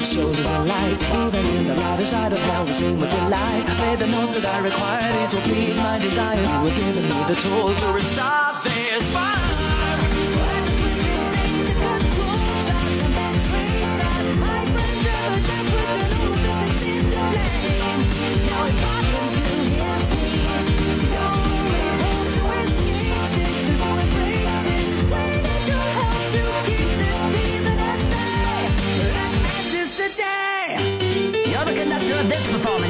[0.00, 0.98] it shows is a light.
[1.26, 3.64] Even in the brightest side of hell, we sing with delight.
[3.80, 6.40] Made the notes that I require, these will please my desires.
[6.40, 9.45] You have given me the tools to restore this fire.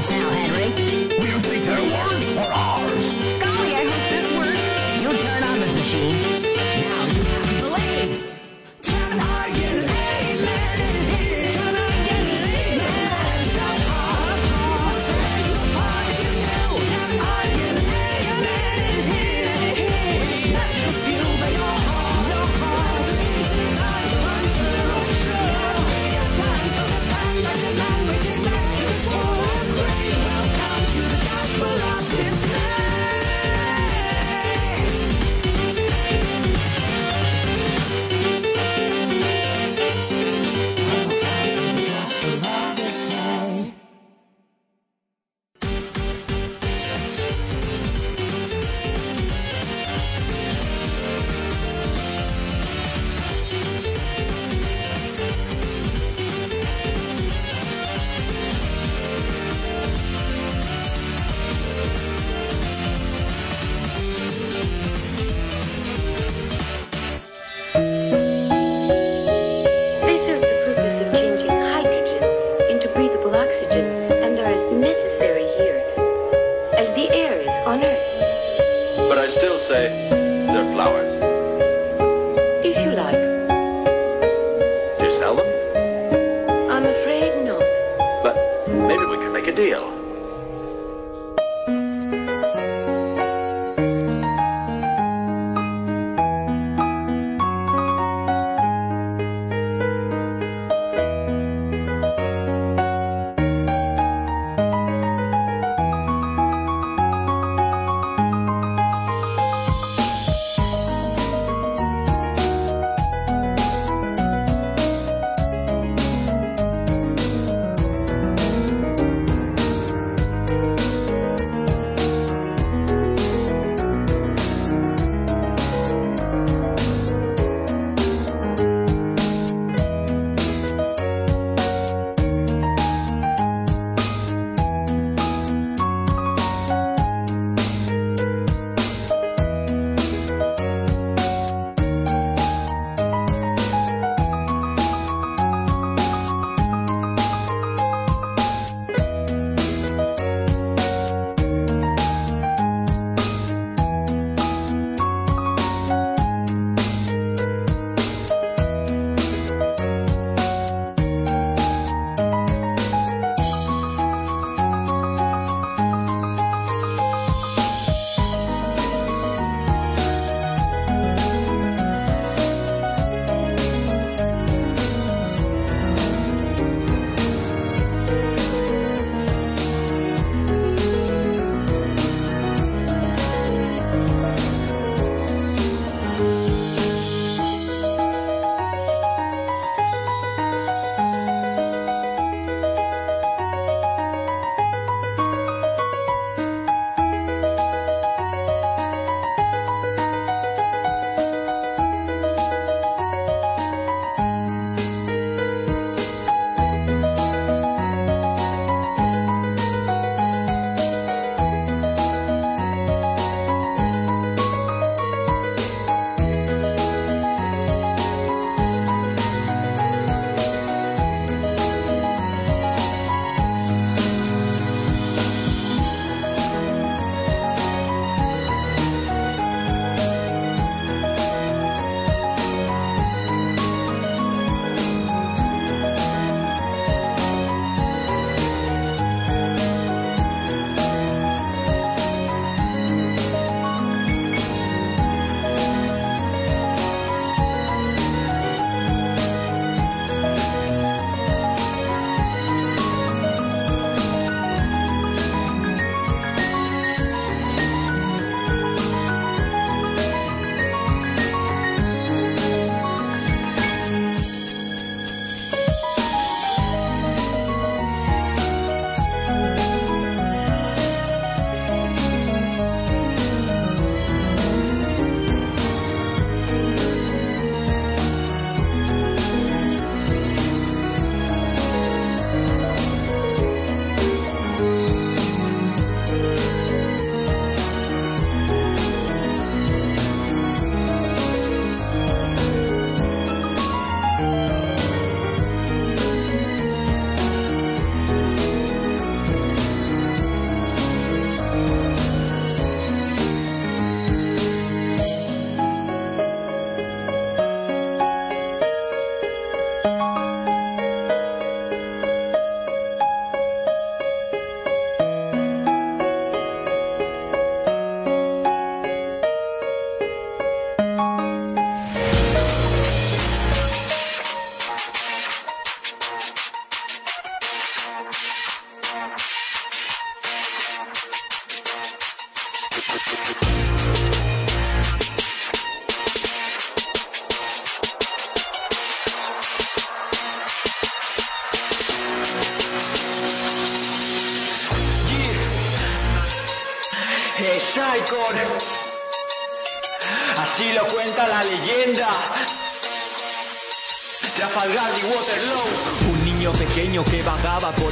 [0.05, 0.69] Henry.
[1.19, 2.66] Will you take their word or ours?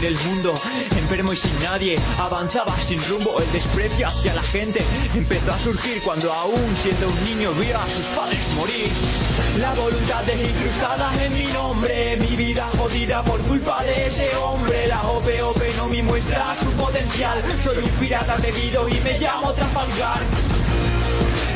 [0.06, 0.54] El mundo,
[0.98, 3.40] enfermo y sin nadie, avanzaba sin rumbo.
[3.40, 4.84] El desprecio hacia la gente
[5.14, 8.90] empezó a surgir cuando aún siendo un niño vio a sus padres morir.
[9.60, 14.86] La voluntad es incrustada en mi nombre, mi vida jodida por culpa de ese hombre.
[14.88, 20.20] La OPOP no me muestra su potencial, soy un pirata debido y me llamo Trafalgar.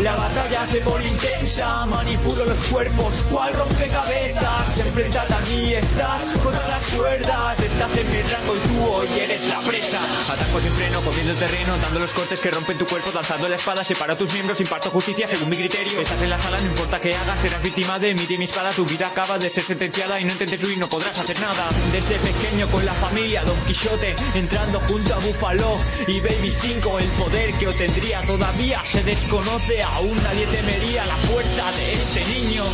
[0.03, 4.78] La batalla se pone intensa, manipulo los cuerpos, cual rompecabezas.
[4.78, 9.49] Enfrentate a mí, estás contra las cuerdas, estás en mi rango y tú hoy eres
[9.49, 9.99] la presa.
[10.32, 13.57] Ataco sin freno, comiendo el terreno, dando los cortes que rompen tu cuerpo, lanzando la
[13.57, 16.01] espada, separo tus miembros, imparto justicia según mi criterio.
[16.01, 18.70] Estás en la sala, no importa qué hagas, serás víctima de mi y mi espada.
[18.70, 21.68] Tu vida acaba de ser sentenciada y no intentes huir, no podrás hacer nada.
[21.90, 25.76] Desde pequeño con la familia, Don Quijote, entrando junto a Búfalo
[26.07, 29.88] y Baby 5, el poder que obtendría todavía se desconoce.
[29.95, 32.64] Aún nadie temería la fuerza de este niño.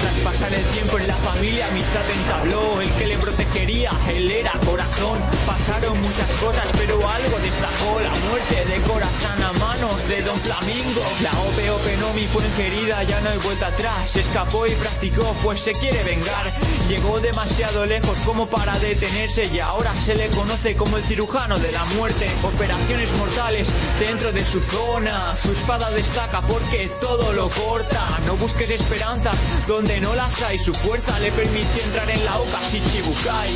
[0.00, 2.80] Tras pasar el tiempo en la familia, amistad entabló.
[2.80, 5.18] El que le protegería, él era corazón.
[5.64, 8.00] Pasaron muchas cosas, pero algo destacó.
[8.00, 11.02] La muerte de corazón a manos de Don Flamingo.
[11.22, 14.10] La OPOP no mi fue ingerida, ya no hay vuelta atrás.
[14.10, 16.50] Se escapó y practicó, pues se quiere vengar.
[16.88, 21.70] Llegó demasiado lejos como para detenerse y ahora se le conoce como el cirujano de
[21.70, 22.28] la muerte.
[22.42, 25.36] Operaciones mortales dentro de su zona.
[25.36, 28.04] Su espada destaca porque todo lo corta.
[28.26, 29.36] No busques esperanzas
[29.68, 30.58] donde no las hay.
[30.58, 33.54] Su fuerza le permitió entrar en la Oka Shichibukai.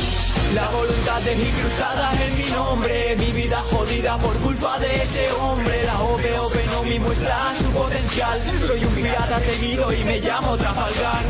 [0.55, 1.37] La voluntad es
[1.97, 3.15] en mi nombre.
[3.17, 5.83] Mi vida jodida por culpa de ese hombre.
[5.85, 8.41] La OPOP no me muestra su potencial.
[8.65, 11.23] Soy un pirata temido y me llamo Trafalgar.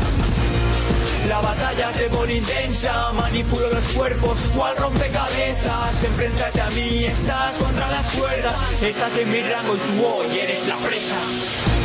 [1.28, 6.04] La batalla se pone intensa, manipulo los cuerpos, cual rompecabezas.
[6.04, 10.66] Enfréntate a mí, estás contra las cuerdas, estás en mi rango y tú hoy eres
[10.66, 11.77] la presa.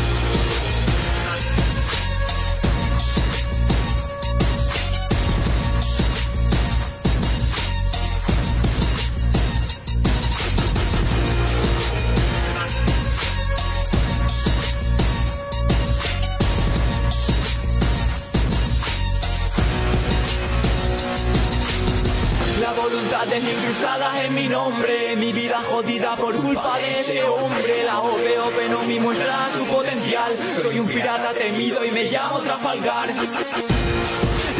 [23.33, 27.83] Voluntad es incrustada en mi nombre, mi vida jodida por culpa de ese hombre.
[27.83, 33.09] La OPOP no me muestra su potencial, soy un pirata temido y me llamo Trafalgar.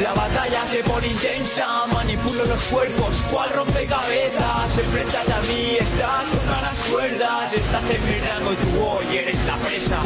[0.01, 4.77] La batalla se pone intensa, manipulo los cuerpos, cual rompecabezas.
[4.77, 9.45] Enfréntate a mí, estás contra las cuerdas, estás en mi rango y tú hoy eres
[9.45, 9.99] la presa.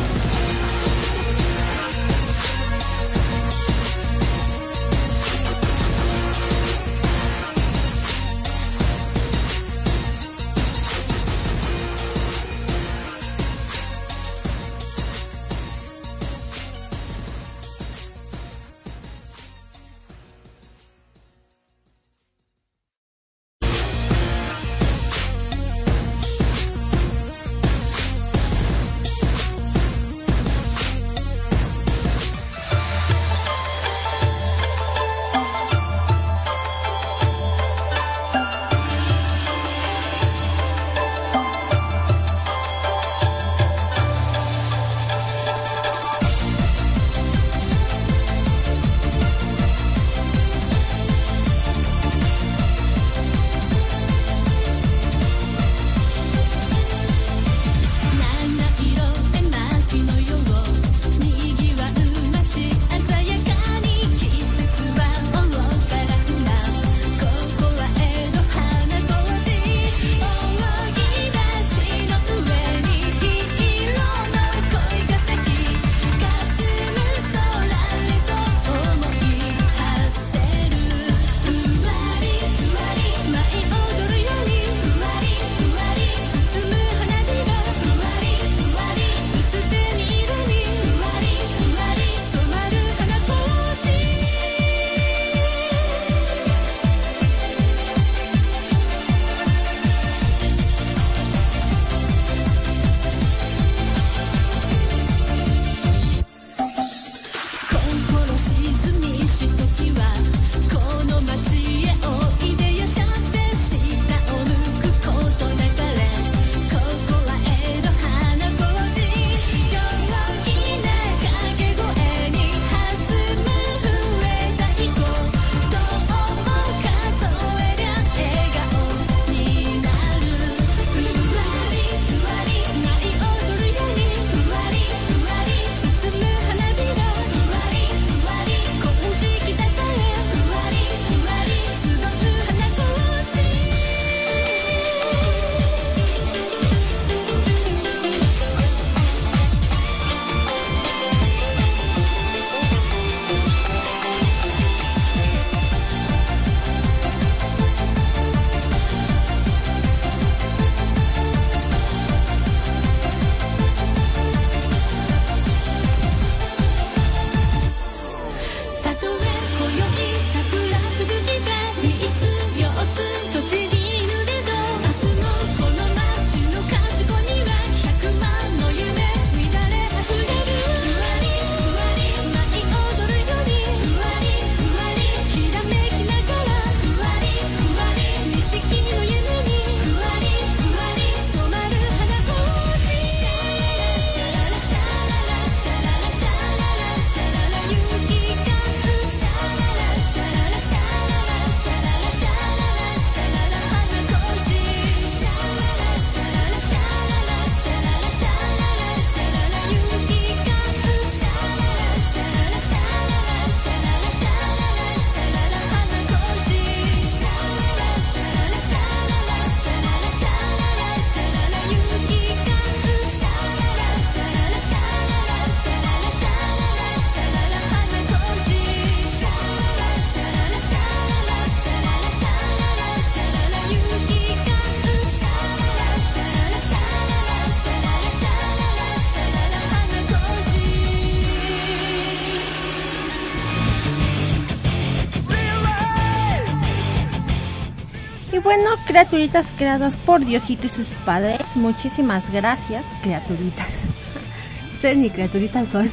[248.97, 253.85] Criaturitas creadas por Diosito y sus padres, muchísimas gracias, criaturitas.
[254.73, 255.87] Ustedes ni criaturitas son.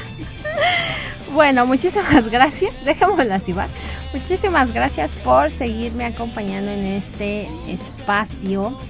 [1.34, 3.68] bueno, muchísimas gracias, dejémoslo así, ¿va?
[4.14, 8.80] Muchísimas gracias por seguirme acompañando en este espacio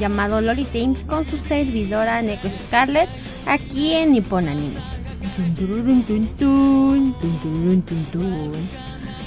[0.00, 3.08] llamado Loli Team con su servidora Neko Scarlett
[3.46, 4.80] aquí en Nippon Anime.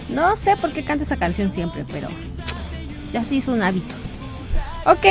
[0.09, 2.09] No sé por qué canto esa canción siempre, pero
[3.11, 3.95] ya se hizo un hábito.
[4.85, 5.05] Ok.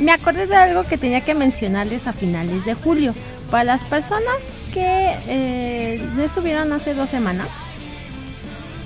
[0.00, 3.14] Me acordé de algo que tenía que mencionarles a finales de julio.
[3.50, 7.48] Para las personas que eh, no estuvieron hace dos semanas,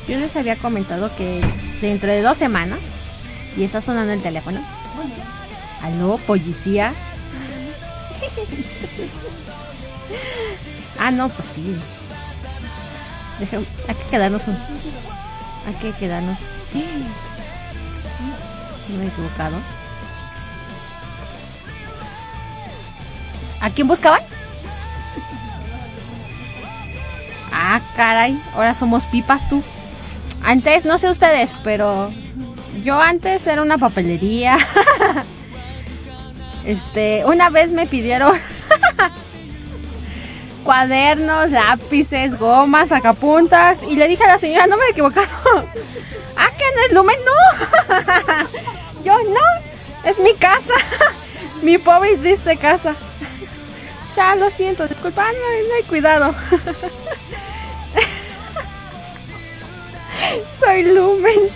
[0.09, 1.43] yo les había comentado que
[1.81, 3.03] dentro de dos semanas,
[3.57, 4.61] y está sonando el teléfono.
[5.83, 6.95] Aló, policía.
[10.99, 11.77] ah, no, pues sí.
[13.89, 14.57] Hay que quedarnos un...
[15.67, 16.39] Hay que quedarnos...
[18.89, 19.57] No me he equivocado.
[23.61, 24.23] ¿A quién buscaban?
[27.53, 29.63] Ah, caray, ahora somos pipas tú.
[30.43, 32.11] Antes, no sé ustedes, pero
[32.83, 34.59] yo antes era una papelería.
[36.65, 38.37] este, una vez me pidieron
[40.65, 45.29] cuadernos, lápices, gomas, sacapuntas y le dije a la señora, no me he equivocado.
[46.75, 47.33] No es Lumen, no.
[49.05, 49.41] yo no,
[50.05, 50.75] es mi casa.
[51.63, 52.97] mi pobre triste casa.
[54.07, 56.35] O sea, lo siento, disculpa, no, no hay cuidado.
[60.61, 61.49] Soy Lumen.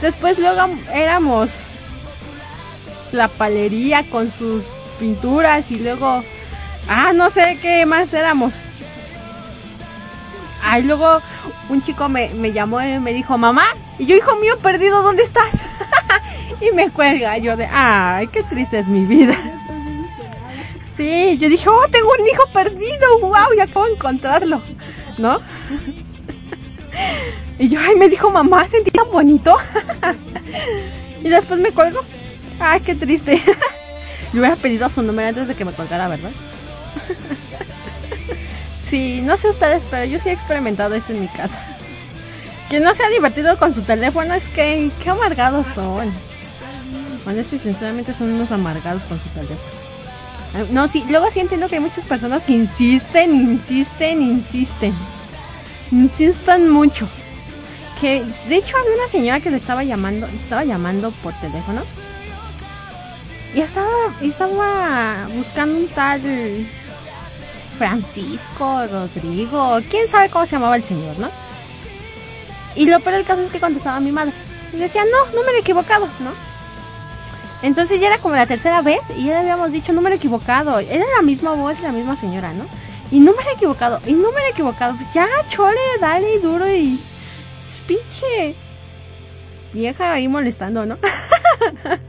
[0.00, 1.50] Después luego éramos
[3.12, 4.64] la palería con sus
[4.98, 6.22] pinturas y luego
[6.88, 8.54] ah no sé qué más éramos.
[10.62, 11.20] Ay, luego
[11.68, 13.64] un chico me, me llamó y me dijo, mamá,
[13.98, 15.66] y yo, hijo mío perdido, ¿dónde estás?
[16.60, 19.36] y me cuelga, yo de, ay, qué triste es mi vida.
[20.96, 24.62] Sí, yo dije, oh, tengo un hijo perdido, wow, y acabo de encontrarlo,
[25.18, 25.40] ¿no?
[27.58, 29.54] Y yo, ay, me dijo mamá, sentí tan bonito.
[31.22, 32.00] y después me colgó.
[32.58, 33.38] Ay, qué triste.
[34.32, 36.30] Le hubiera pedido su número antes de que me colgara, ¿verdad?
[38.90, 41.58] Sí, no sé ustedes, pero yo sí he experimentado eso en mi casa.
[42.68, 46.12] Que no se ha divertido con su teléfono es que, qué amargados son.
[47.26, 49.58] Honesto y sinceramente son unos amargados con su teléfono.
[50.54, 54.94] Ah, No, sí, luego sí entiendo que hay muchas personas que insisten, insisten, insisten.
[55.92, 57.08] Insistan mucho.
[58.00, 61.82] Que de hecho había una señora que le estaba llamando, estaba llamando por teléfono.
[63.54, 63.88] Y estaba,
[64.22, 66.20] estaba buscando un tal
[67.80, 71.30] Francisco, Rodrigo, quién sabe cómo se llamaba el señor, ¿no?
[72.76, 74.34] Y lo peor del caso es que contestaba a mi madre.
[74.74, 76.30] Y decía, no, número equivocado, ¿no?
[77.62, 80.78] Entonces ya era como la tercera vez y ya le habíamos dicho número equivocado.
[80.78, 82.66] Era la misma voz y la misma señora, ¿no?
[83.10, 84.94] Y número equivocado, y número equivocado.
[84.96, 87.00] Pues ya, chole, dale duro y.
[87.62, 88.56] pues, Pinche.
[89.72, 90.98] Vieja ahí molestando, ¿no?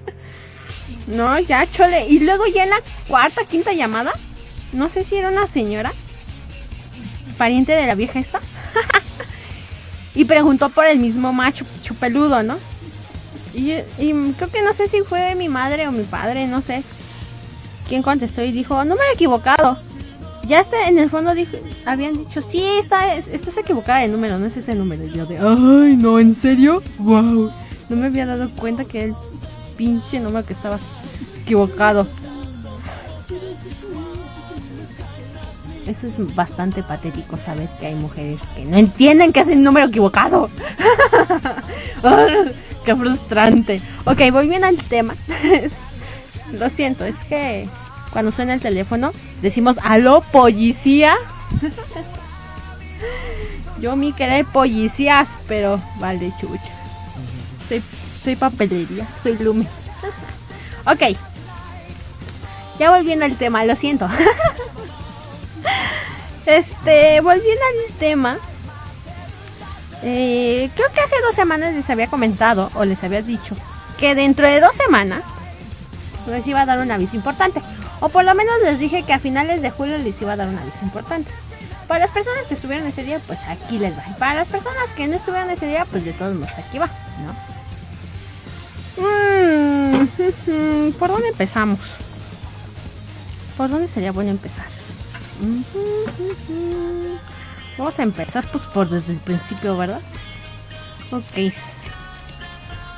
[1.08, 2.08] no, ya, chole.
[2.10, 4.12] Y luego ya en la cuarta, quinta llamada,
[4.74, 5.94] no sé si era una señora,
[7.38, 8.40] pariente de la vieja esta,
[10.16, 12.58] y preguntó por el mismo macho chupeludo, ¿no?
[13.54, 13.74] Y,
[14.38, 16.84] creo que no sé si fue mi madre o mi padre, no sé.
[17.90, 19.78] ¿Quién contestó y dijo, número equivocado?
[20.48, 24.46] Ya está, en el fondo dijo, habían dicho, sí, está, estás equivocada de número, no
[24.46, 25.06] es ese número.
[25.06, 26.82] Yo de, ay, no, ¿en serio?
[27.00, 27.52] Wow.
[27.90, 29.16] No me había dado cuenta que el
[29.78, 30.80] pinche número que estaba
[31.42, 32.08] equivocado.
[35.88, 39.88] Eso es bastante patético saber que hay mujeres que no entienden que es el número
[39.88, 40.50] equivocado.
[42.86, 43.82] Qué frustrante.
[44.06, 45.16] Ok, voy bien al tema.
[46.60, 47.68] Lo siento, es que
[48.12, 51.16] cuando suena el teléfono decimos aló policía.
[53.82, 56.72] Yo mi querer policías, pero vale chucha.
[57.68, 57.82] Soy,
[58.24, 59.66] soy papelería, soy lume.
[60.86, 61.18] ok.
[62.78, 64.08] Ya volviendo al tema, lo siento.
[66.46, 68.38] Este, volviendo al tema.
[70.04, 73.56] Eh, creo que hace dos semanas les había comentado o les había dicho
[74.00, 75.22] que dentro de dos semanas
[76.28, 77.62] les iba a dar un aviso importante.
[78.00, 80.48] O por lo menos les dije que a finales de julio les iba a dar
[80.48, 81.32] un aviso importante.
[81.88, 84.04] Para las personas que estuvieron ese día, pues aquí les va.
[84.10, 86.90] Y para las personas que no estuvieron ese día, pues de todos modos aquí va,
[87.26, 87.52] ¿no?
[88.98, 91.80] Mm, ¿Por dónde empezamos?
[93.58, 94.66] ¿Por dónde sería bueno empezar?
[97.78, 100.02] Vamos a empezar pues por desde el principio, ¿verdad?
[101.12, 101.54] Ok.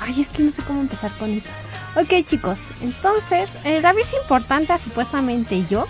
[0.00, 1.50] Ay, es que no sé cómo empezar con esto.
[1.96, 5.86] Ok, chicos, entonces, eh, la vez importante, supuestamente yo,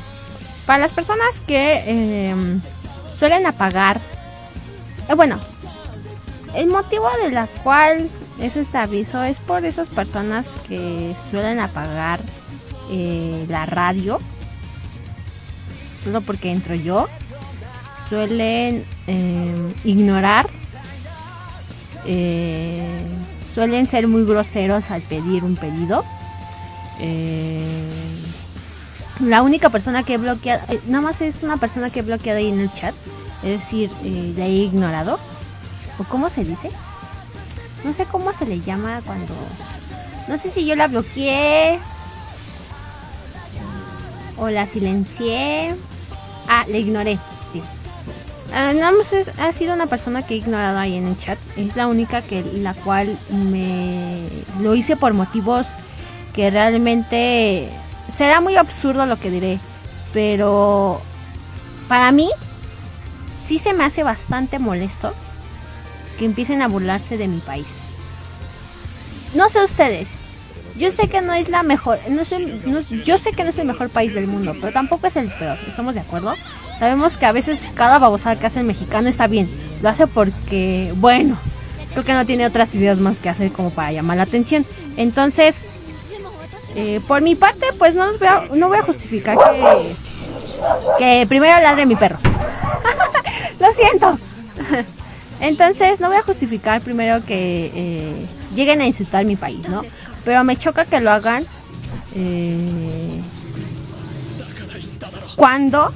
[0.67, 2.35] para las personas que eh,
[3.19, 4.01] suelen apagar,
[5.09, 5.39] eh, bueno,
[6.55, 8.09] el motivo de la cual
[8.41, 12.21] es este aviso es por esas personas que suelen apagar
[12.91, 14.21] eh, la radio,
[16.05, 17.09] solo porque entro yo,
[18.09, 20.49] suelen eh, ignorar,
[22.07, 22.87] eh,
[23.55, 26.05] suelen ser muy groseros al pedir un pedido.
[27.01, 27.89] Eh,
[29.21, 32.39] la única persona que he bloqueado, eh, nada más es una persona que he bloqueado
[32.39, 32.95] ahí en el chat,
[33.43, 33.91] es decir,
[34.37, 35.19] la he ignorado.
[35.99, 36.71] ¿O cómo se dice?
[37.85, 39.33] No sé cómo se le llama cuando...
[40.27, 41.79] No sé si yo la bloqueé.
[44.37, 45.77] O la silencié.
[46.49, 47.19] Ah, la ignoré,
[47.51, 47.63] sí.
[48.53, 51.39] Ah, nada más es- ha sido una persona que he ignorado ahí en el chat.
[51.57, 54.29] Es la única que la cual me
[54.61, 55.67] lo hice por motivos
[56.35, 57.69] que realmente
[58.15, 59.59] será muy absurdo lo que diré.
[60.13, 61.01] Pero
[61.89, 62.29] para mí
[63.41, 65.13] sí se me hace bastante molesto
[66.19, 67.69] que empiecen a burlarse de mi país.
[69.35, 70.11] No sé ustedes.
[70.77, 73.45] Yo sé que no es la mejor, no es el- no es- yo sé que
[73.45, 75.57] no es el mejor país del mundo, pero tampoco es el peor.
[75.69, 76.35] ¿Estamos de acuerdo?
[76.81, 79.49] Sabemos que a veces cada babosada que hace el mexicano está bien.
[79.83, 81.39] Lo hace porque, bueno,
[81.93, 84.67] creo que no tiene otras ideas más que hacer como para llamar la atención.
[84.97, 85.65] Entonces,
[86.75, 89.95] eh, por mi parte, pues no, os voy a, no voy a justificar que,
[90.99, 92.19] que primero ladre mi perro.
[93.61, 94.19] Lo siento.
[95.41, 98.27] Entonces, no voy a justificar primero que eh,
[98.57, 99.83] lleguen a insultar mi país, ¿no?
[100.25, 101.45] Pero me choca que lo hagan
[102.15, 103.21] eh,
[105.37, 105.93] cuando,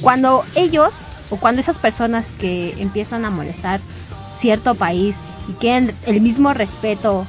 [0.00, 0.90] cuando ellos
[1.30, 3.80] o cuando esas personas que empiezan a molestar
[4.34, 5.16] cierto país
[5.48, 7.26] y quieren el mismo respeto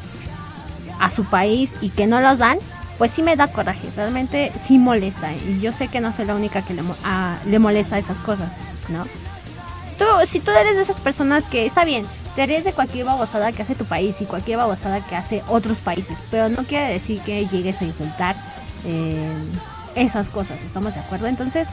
[1.00, 2.58] a su país y que no los dan,
[2.98, 5.32] pues sí me da coraje, realmente sí molesta.
[5.34, 8.18] Y yo sé que no soy la única que le, mo- a- le molesta esas
[8.18, 8.50] cosas,
[8.90, 9.06] ¿no?
[9.06, 13.06] Si tú, si tú eres de esas personas que está bien, te ríes de cualquier
[13.06, 16.94] babosada que hace tu país y cualquier babosada que hace otros países, pero no quiere
[16.94, 18.36] decir que llegues a insultar
[18.86, 19.34] eh,
[19.96, 21.28] esas cosas, ¿estamos de acuerdo?
[21.28, 21.68] Entonces,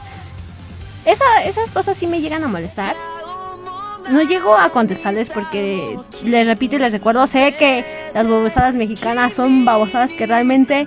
[1.04, 2.96] esa- esas cosas sí me llegan a molestar.
[4.10, 7.84] No llego a contestarles porque les repito y les recuerdo, sé que
[8.14, 10.86] las babosadas mexicanas son babosadas que realmente,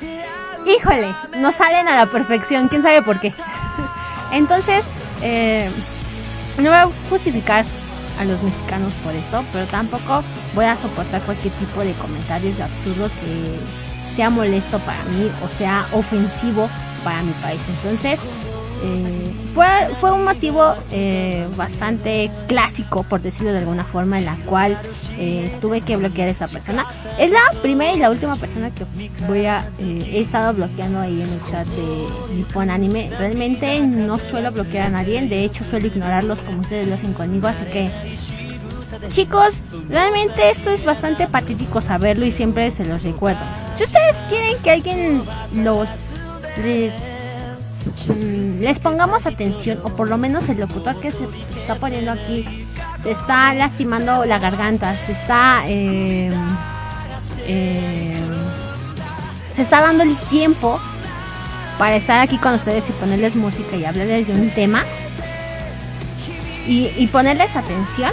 [0.65, 3.33] híjole, no salen a la perfección, quién sabe por qué.
[4.31, 4.85] Entonces,
[5.21, 5.69] eh,
[6.57, 7.65] no voy a justificar
[8.19, 10.23] a los mexicanos por esto, pero tampoco
[10.53, 15.47] voy a soportar cualquier tipo de comentarios de absurdo que sea molesto para mí o
[15.57, 16.69] sea ofensivo
[17.03, 17.61] para mi país.
[17.69, 18.19] Entonces,
[18.81, 24.35] eh, fue, fue un motivo eh, bastante clásico, por decirlo de alguna forma, en la
[24.45, 24.77] cual
[25.18, 26.85] eh, tuve que bloquear a esa persona.
[27.18, 28.85] Es la primera y la última persona que
[29.27, 33.11] voy a he estado bloqueando ahí en el chat de Nippon Anime.
[33.18, 37.47] Realmente no suelo bloquear a nadie, de hecho suelo ignorarlos como ustedes lo hacen conmigo,
[37.47, 37.91] así que
[39.10, 39.56] Chicos,
[39.88, 43.39] realmente esto es bastante patético saberlo y siempre se los recuerdo.
[43.76, 45.23] Si ustedes quieren que alguien
[45.53, 45.89] los
[46.64, 47.34] les
[48.07, 51.27] mm, les pongamos atención o por lo menos el locutor que se
[51.57, 52.68] está poniendo aquí
[53.02, 56.31] se está lastimando la garganta, se está eh,
[57.48, 58.22] eh,
[59.53, 60.80] se está dando el tiempo
[61.77, 64.84] para estar aquí con ustedes y ponerles música y hablarles de un tema
[66.68, 68.11] y, y ponerles atención,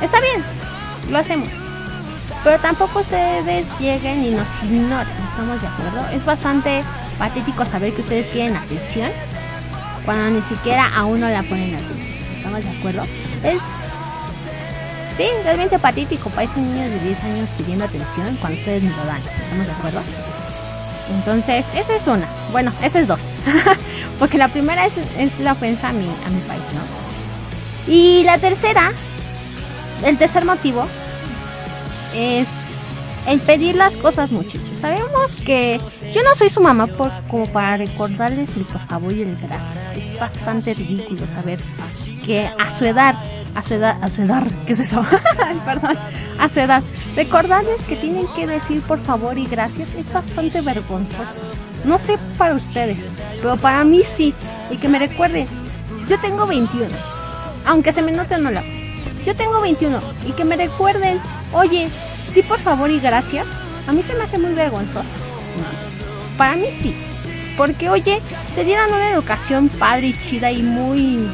[0.00, 0.44] está bien,
[1.10, 1.48] lo hacemos.
[2.44, 6.08] Pero tampoco ustedes lleguen y nos ignoren, ¿estamos de acuerdo?
[6.12, 6.84] Es bastante
[7.18, 9.10] patético saber que ustedes quieren atención
[10.08, 13.02] cuando ni siquiera a uno la ponen atención, ¿estamos de acuerdo?
[13.44, 13.60] Es...
[15.18, 19.04] Sí, realmente patético, parece un niño de 10 años pidiendo atención cuando ustedes me lo
[19.04, 20.00] dan, ¿estamos de acuerdo?
[21.10, 22.26] Entonces, esa es una.
[22.52, 23.20] Bueno, esa es dos.
[24.18, 27.92] Porque la primera es, es la ofensa a mi, a mi país, ¿no?
[27.92, 28.92] Y la tercera,
[30.06, 30.86] el tercer motivo,
[32.14, 32.48] es
[33.28, 34.62] el pedir las cosas, muchachos.
[34.80, 35.80] Sabemos que
[36.14, 39.96] yo no soy su mamá por, como para recordarles el por favor y el gracias.
[39.96, 41.60] Es bastante ridículo saber
[42.24, 43.14] que a su edad,
[43.54, 45.04] a su edad, a su edad, ¿qué es eso?
[45.66, 45.98] Perdón,
[46.38, 46.82] a su edad,
[47.16, 51.38] recordarles que tienen que decir por favor y gracias es bastante vergonzoso.
[51.84, 53.10] No sé para ustedes,
[53.42, 54.34] pero para mí sí.
[54.70, 55.46] Y que me recuerden,
[56.08, 56.86] yo tengo 21,
[57.66, 58.62] aunque se me note no la.
[59.26, 61.20] Yo tengo 21 y que me recuerden,
[61.52, 61.90] oye,
[62.38, 63.46] di por favor y gracias.
[63.88, 65.10] A mí se me hace muy vergonzoso.
[66.36, 66.94] Para mí sí.
[67.56, 68.20] Porque, oye,
[68.54, 71.28] te dieron una educación padre y chida y muy,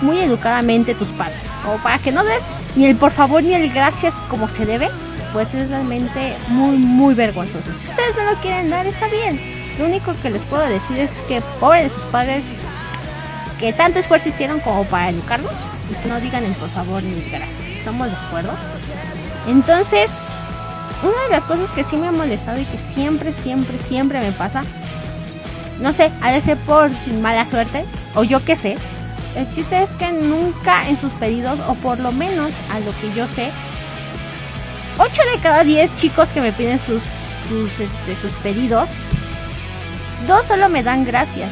[0.00, 1.42] muy educadamente tus padres.
[1.64, 2.42] Como para que no des
[2.76, 4.88] ni el por favor ni el gracias como se debe.
[5.32, 7.70] pues es realmente muy, muy vergonzoso.
[7.76, 9.38] Si ustedes no lo quieren dar, está bien.
[9.78, 12.44] Lo único que les puedo decir es que pobre de sus padres
[13.58, 15.52] que tanto esfuerzo hicieron como para educarlos
[15.90, 17.58] y que no digan el por favor ni el gracias.
[17.76, 18.52] ¿Estamos de acuerdo?
[19.48, 20.10] Entonces,
[21.02, 24.32] una de las cosas que sí me ha molestado y que siempre, siempre, siempre me
[24.32, 24.64] pasa,
[25.80, 27.84] no sé, ha de ser por mala suerte
[28.14, 28.76] o yo qué sé.
[29.36, 33.14] El chiste es que nunca en sus pedidos, o por lo menos a lo que
[33.14, 33.50] yo sé,
[34.98, 37.02] 8 de cada 10 chicos que me piden sus,
[37.48, 38.88] sus, este, sus pedidos,
[40.26, 41.50] dos solo me dan gracias.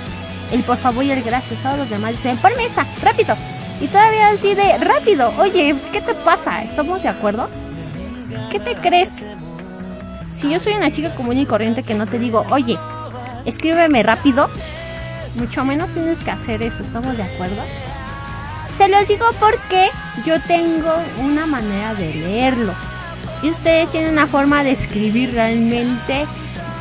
[0.50, 1.62] El por favor y el gracias.
[1.62, 3.36] Todos los demás dicen, ponme esta, rápido.
[3.80, 5.32] Y todavía así de, rápido.
[5.38, 6.62] Oye, pues, ¿qué te pasa?
[6.62, 7.48] ¿Estamos de acuerdo?
[8.28, 9.10] Pues, ¿Qué te crees?
[10.32, 12.78] Si yo soy una chica común y corriente que no te digo, oye,
[13.44, 14.50] escríbeme rápido,
[15.36, 16.82] mucho menos tienes que hacer eso.
[16.82, 17.62] ¿Estamos de acuerdo?
[18.76, 19.88] Se los digo porque
[20.26, 20.92] yo tengo
[21.22, 22.76] una manera de leerlos.
[23.42, 26.26] Y ustedes tienen una forma de escribir realmente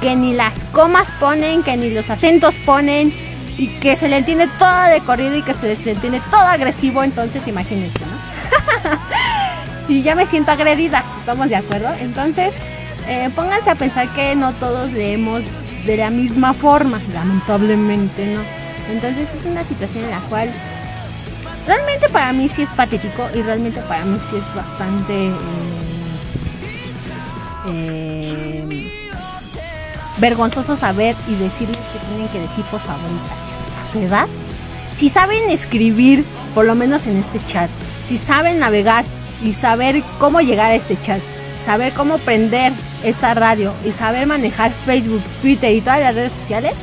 [0.01, 3.13] que ni las comas ponen, que ni los acentos ponen
[3.57, 7.03] y que se le entiende todo de corrido y que se les entiende todo agresivo,
[7.03, 8.99] entonces imagínense, ¿no?
[9.88, 11.90] y ya me siento agredida, ¿estamos de acuerdo?
[11.99, 12.53] Entonces,
[13.07, 15.44] eh, pónganse a pensar que no todos leemos
[15.86, 18.41] de la misma forma, lamentablemente, ¿no?
[18.91, 20.52] Entonces es una situación en la cual
[21.68, 25.28] realmente para mí sí es patético y realmente para mí sí es bastante...
[25.28, 25.32] eh,
[27.68, 28.91] eh,
[30.18, 33.56] vergonzoso saber y decirles que tienen que decir por favor y gracias.
[33.80, 34.28] A su edad,
[34.94, 37.70] si saben escribir, por lo menos en este chat,
[38.06, 39.03] si saben navegar
[39.44, 41.22] y saber cómo llegar a este chat,
[41.66, 46.74] saber cómo prender esta radio y saber manejar Facebook, Twitter y todas las redes sociales,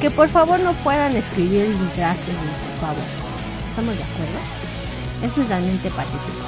[0.00, 1.66] que por favor no puedan escribir
[1.96, 3.04] gracias por favor.
[3.68, 5.32] ¿Estamos de acuerdo?
[5.32, 6.46] Eso es realmente patético.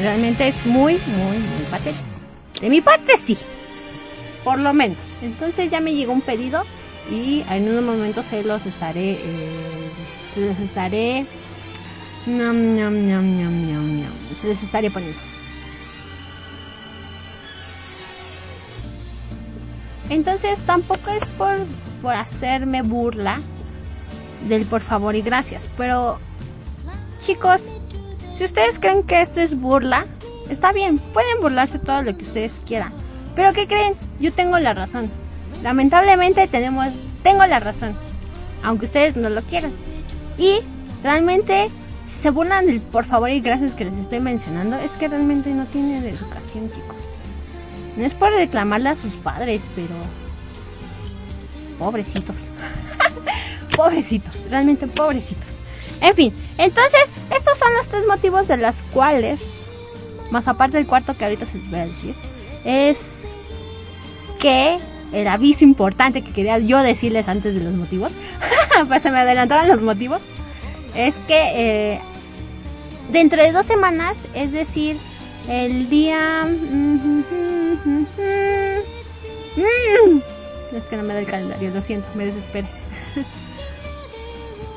[0.00, 2.04] Realmente es muy, muy, muy patético.
[2.60, 3.36] De mi parte sí
[4.48, 4.98] por lo menos.
[5.20, 6.64] Entonces ya me llegó un pedido
[7.10, 9.90] y en un momento se los estaré, eh,
[10.34, 11.26] se los estaré,
[12.36, 15.18] ñam, ñam, ñam, ñam, ñam, ñam, se les estaré poniendo.
[20.08, 21.58] Entonces tampoco es por,
[22.00, 23.40] por hacerme burla
[24.48, 26.18] del por favor y gracias, pero
[27.20, 27.68] chicos,
[28.32, 30.06] si ustedes creen que esto es burla,
[30.48, 32.92] está bien, pueden burlarse todo lo que ustedes quieran.
[33.34, 33.94] Pero ¿qué creen?
[34.20, 35.10] Yo tengo la razón.
[35.62, 36.86] Lamentablemente tenemos,
[37.22, 37.96] tengo la razón.
[38.62, 39.72] Aunque ustedes no lo quieran.
[40.38, 40.60] Y
[41.02, 41.68] realmente,
[42.08, 45.50] si se burlan del por favor y gracias que les estoy mencionando, es que realmente
[45.50, 46.96] no tienen educación, chicos.
[47.96, 49.94] No es por reclamarle a sus padres, pero...
[51.78, 52.36] Pobrecitos.
[53.76, 55.58] pobrecitos, realmente pobrecitos.
[56.00, 59.66] En fin, entonces, estos son los tres motivos de las cuales,
[60.30, 62.14] más aparte del cuarto que ahorita se les voy a decir,
[62.64, 63.34] es
[64.40, 64.78] que
[65.12, 68.12] el aviso importante que quería yo decirles antes de los motivos,
[68.88, 70.22] pues se me adelantaron los motivos,
[70.98, 72.00] es que eh,
[73.12, 74.98] dentro de dos semanas, es decir,
[75.48, 76.48] el día...
[80.74, 82.68] Es que no me da el calendario, lo siento, me desesperé.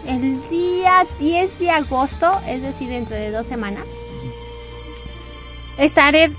[0.07, 3.85] El día 10 de agosto, es decir, dentro de dos semanas,
[5.77, 6.31] estaré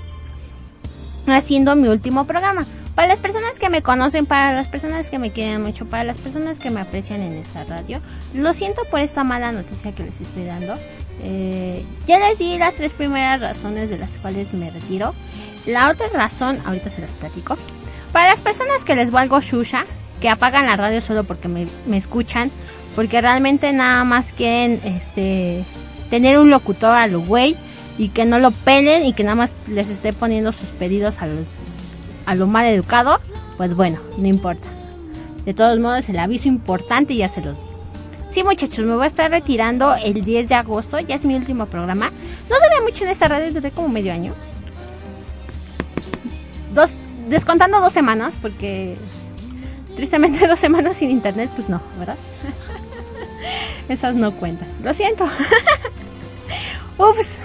[1.27, 2.65] haciendo mi último programa.
[2.95, 6.17] Para las personas que me conocen, para las personas que me quieren mucho, para las
[6.17, 7.99] personas que me aprecian en esta radio,
[8.35, 10.75] lo siento por esta mala noticia que les estoy dando.
[11.23, 15.15] Eh, ya les di las tres primeras razones de las cuales me retiro.
[15.65, 17.57] La otra razón, ahorita se las platico.
[18.11, 19.85] Para las personas que les valgo shusha,
[20.21, 22.51] que apagan la radio solo porque me, me escuchan,
[22.95, 25.65] porque realmente nada más quieren este
[26.11, 27.57] tener un locutor a lo güey
[27.97, 31.25] y que no lo pelen y que nada más les esté poniendo sus pedidos a
[31.25, 31.37] lo,
[32.25, 33.19] a lo mal educado,
[33.57, 34.67] pues bueno, no importa.
[35.45, 37.63] De todos modos, el aviso importante ya se los di.
[38.29, 41.67] Sí, muchachos, me voy a estar retirando el 10 de agosto, ya es mi último
[41.67, 42.11] programa.
[42.49, 44.33] No duré mucho en esta radio, duré como medio año.
[46.73, 46.95] Dos,
[47.29, 48.97] descontando dos semanas, porque
[49.95, 52.17] tristemente dos semanas sin internet, pues no, ¿verdad?
[53.89, 54.67] Esas no cuentan.
[54.81, 55.29] Lo siento.
[56.97, 57.37] Ups.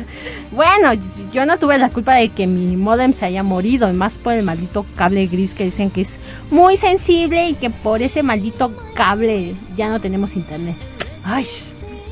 [0.50, 0.92] bueno,
[1.32, 4.42] yo no tuve la culpa de que mi modem se haya morido, más por el
[4.42, 6.18] maldito cable gris que dicen que es
[6.50, 10.76] muy sensible y que por ese maldito cable ya no tenemos internet.
[11.24, 11.46] Ay,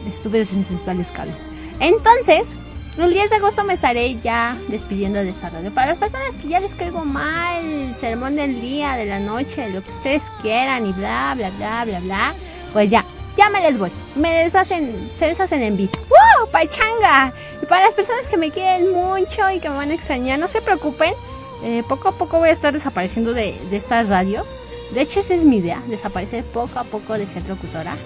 [0.08, 1.36] estúpidos insensuales cables.
[1.80, 2.54] Entonces,
[2.96, 5.74] el 10 de agosto me estaré ya despidiendo de esta radio.
[5.74, 9.68] Para las personas que ya les caigo mal, el sermón del día, de la noche,
[9.70, 12.34] lo que ustedes quieran y bla, bla, bla, bla, bla,
[12.72, 13.04] pues ya,
[13.36, 13.90] ya me les voy.
[14.14, 15.92] Me deshacen, se deshacen en vivo.
[16.08, 16.50] ¡Woo!
[16.50, 17.32] pachanga!
[17.62, 20.48] Y para las personas que me quieren mucho y que me van a extrañar, no
[20.48, 21.14] se preocupen.
[21.62, 24.46] eh, poco a poco voy a estar desapareciendo de, de estas radios.
[24.92, 27.96] De hecho, esa es mi idea, desaparecer poco a poco de ser locutora.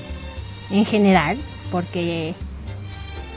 [0.70, 1.36] En general,
[1.72, 2.34] porque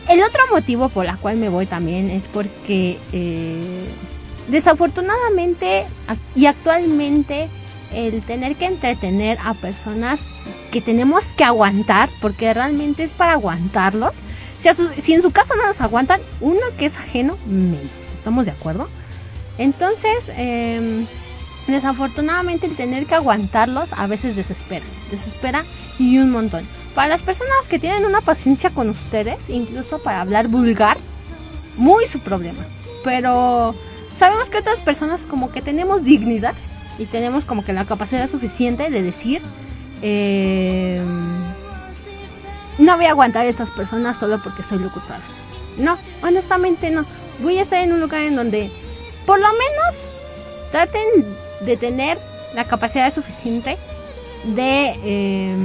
[0.09, 3.85] el otro motivo por la cual me voy también es porque eh,
[4.47, 5.88] desafortunadamente
[6.35, 7.49] y actualmente
[7.93, 14.18] el tener que entretener a personas que tenemos que aguantar, porque realmente es para aguantarlos.
[14.59, 17.81] Si, su- en su casa no los aguantan, uno que es ajeno, menos.
[18.13, 18.88] ¿Estamos de acuerdo?
[19.57, 21.05] Entonces, em,
[21.68, 24.85] desafortunadamente el tener que aguantarlos a veces desespera.
[25.09, 25.63] Desespera
[25.99, 26.68] y un montón.
[26.95, 30.97] Para las personas que tienen una paciencia con ustedes, incluso para hablar vulgar,
[31.77, 32.65] muy su problema.
[33.03, 33.76] Pero
[34.15, 36.53] sabemos que otras personas como que tenemos dignidad
[36.97, 39.41] y tenemos como que la capacidad suficiente de decir,
[40.01, 41.01] eh,
[42.77, 45.22] no voy a aguantar a estas personas solo porque soy locutora.
[45.77, 47.05] No, honestamente no.
[47.39, 48.72] Voy a estar en un lugar en donde
[49.26, 50.11] por lo menos
[50.72, 51.01] traten
[51.61, 52.19] de tener
[52.53, 53.77] la capacidad suficiente
[54.43, 55.55] de eh,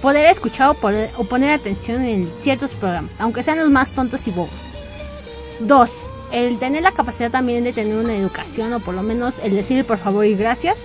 [0.00, 0.74] poder escuchar o,
[1.24, 4.50] poner atención en ciertos programas, aunque sean los más tontos y bobos.
[5.60, 5.90] Dos,
[6.32, 9.84] el tener la capacidad también de tener una educación o por lo menos el decir
[9.84, 10.78] por favor y gracias,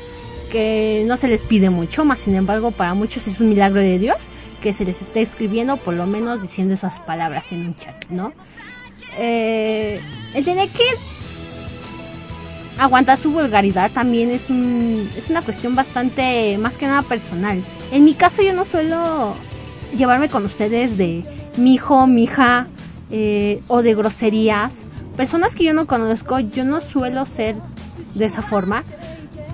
[0.52, 4.00] que no se les pide mucho, más sin embargo para muchos es un milagro de
[4.00, 4.18] Dios
[4.62, 8.34] que se les esté escribiendo por lo menos diciendo esas palabras en un chat, ¿no?
[9.18, 10.00] Eh,
[10.34, 10.84] el tener que
[12.78, 17.64] aguantar su vulgaridad también es, un, es una cuestión bastante, más que nada personal.
[17.92, 19.36] En mi caso yo no suelo
[19.96, 21.24] llevarme con ustedes de
[21.58, 22.68] mi hijo, mi hija
[23.12, 24.86] eh, o de groserías.
[25.16, 27.56] Personas que yo no conozco, yo no suelo ser
[28.16, 28.84] de esa forma.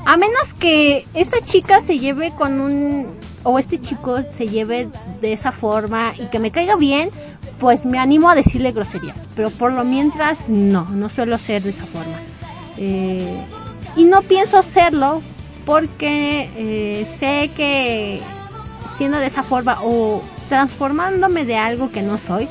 [0.05, 3.07] A menos que esta chica se lleve con un...
[3.43, 4.87] o este chico se lleve
[5.21, 7.09] de esa forma y que me caiga bien,
[7.59, 9.27] pues me animo a decirle groserías.
[9.35, 12.17] Pero por lo mientras no, no suelo ser de esa forma.
[12.77, 13.37] Eh,
[13.95, 15.21] y no pienso hacerlo
[15.65, 18.21] porque eh, sé que
[18.95, 22.47] siendo de esa forma o transformándome de algo que no soy,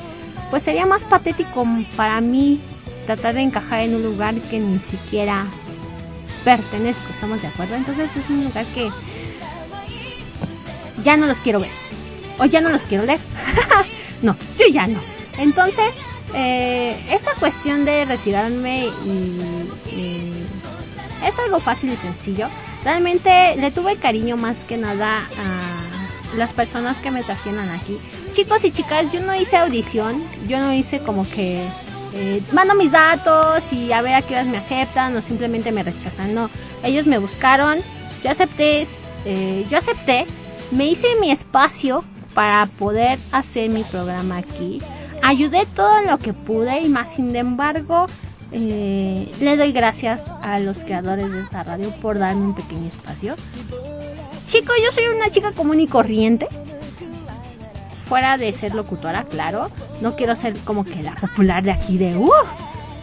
[0.49, 1.65] pues sería más patético
[1.95, 2.61] para mí
[3.07, 5.45] tratar de encajar en un lugar que ni siquiera
[6.43, 7.75] pertenezco, ¿estamos de acuerdo?
[7.75, 8.89] Entonces es un lugar que
[11.03, 11.71] ya no los quiero ver
[12.37, 13.19] o ya no los quiero leer.
[14.21, 14.99] no, yo ya no.
[15.39, 15.95] Entonces,
[16.33, 20.43] eh, esta cuestión de retirarme y,
[21.25, 22.47] es algo fácil y sencillo.
[22.83, 27.97] Realmente le tuve cariño más que nada a las personas que me trajeron aquí.
[28.33, 31.65] Chicos y chicas, yo no hice audición, yo no hice como que
[32.19, 35.83] eh, mando mis datos y a ver a qué horas me aceptan o simplemente me
[35.83, 36.33] rechazan.
[36.33, 36.49] No,
[36.83, 37.77] ellos me buscaron,
[38.23, 38.87] yo acepté,
[39.25, 40.25] eh, yo acepté,
[40.71, 42.03] me hice mi espacio
[42.33, 44.81] para poder hacer mi programa aquí.
[45.21, 48.07] Ayudé todo lo que pude y más sin embargo
[48.51, 53.35] eh, le doy gracias a los creadores de esta radio por darme un pequeño espacio.
[54.47, 56.47] Chicos, yo soy una chica común y corriente.
[58.07, 59.69] Fuera de ser locutora, claro.
[60.01, 62.31] No quiero ser como que la popular de aquí de uh,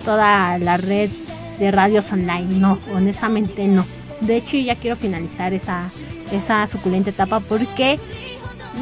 [0.04, 1.10] toda la red
[1.58, 2.58] de radios online.
[2.58, 3.84] No, honestamente no.
[4.20, 5.82] De hecho, ya quiero finalizar esa,
[6.32, 7.98] esa suculenta etapa porque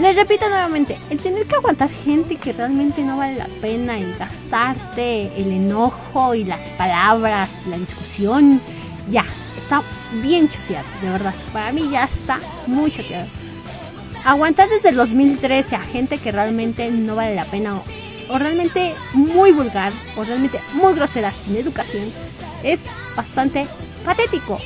[0.00, 4.10] les repito nuevamente, el tener que aguantar gente que realmente no vale la pena y
[4.18, 8.60] gastarte el enojo y las palabras, la discusión,
[9.08, 9.24] ya,
[9.58, 9.82] está
[10.22, 11.34] bien choteado, de verdad.
[11.52, 13.26] Para mí ya está muy choteado.
[14.24, 17.84] Aguantar desde el 2013 a gente que realmente no vale la pena o,
[18.32, 22.04] o realmente muy vulgar o realmente muy grosera sin educación
[22.62, 23.66] es bastante
[24.04, 24.58] patético.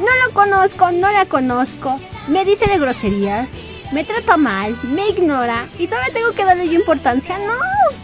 [0.00, 3.52] No lo conozco, no la conozco, me dice de groserías,
[3.92, 7.38] me trata mal, me ignora y todavía tengo que darle yo importancia.
[7.38, 7.54] No,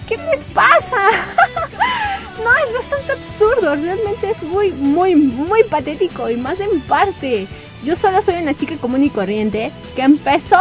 [0.08, 0.96] ¿qué les pasa?
[2.44, 7.46] no, es bastante absurdo, realmente es muy, muy, muy patético y más en parte.
[7.84, 10.58] Yo solo soy una chica común y corriente que empezó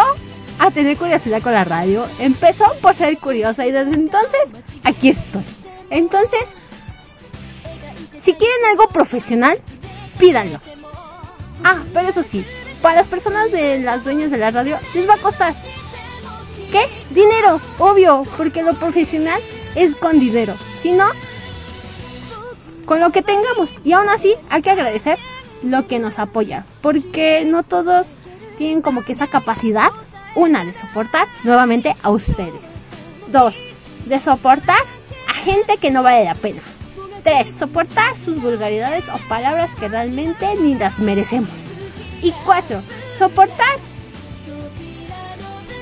[0.60, 4.54] a tener curiosidad con la radio, empezó por ser curiosa y desde entonces
[4.84, 5.44] aquí estoy.
[5.90, 6.56] Entonces,
[8.18, 9.58] si quieren algo profesional,
[10.20, 10.60] pídanlo.
[11.64, 12.46] Ah, pero eso sí,
[12.82, 15.54] para las personas de las dueñas de la radio les va a costar.
[16.72, 16.82] ¿Qué?
[17.12, 19.42] Dinero, obvio, porque lo profesional
[19.76, 20.56] es con dinero.
[20.80, 21.06] Si no,
[22.86, 23.78] con lo que tengamos.
[23.84, 25.20] Y aún así hay que agradecer
[25.62, 26.66] lo que nos apoya.
[26.82, 28.08] Porque no todos
[28.58, 29.90] tienen como que esa capacidad.
[30.36, 32.74] Una, de soportar nuevamente a ustedes.
[33.32, 33.58] Dos,
[34.06, 34.82] de soportar
[35.30, 36.62] a gente que no vale la pena.
[37.24, 41.75] Tres, soportar sus vulgaridades o palabras que realmente ni las merecemos.
[42.26, 42.82] Y cuatro,
[43.18, 43.80] soportar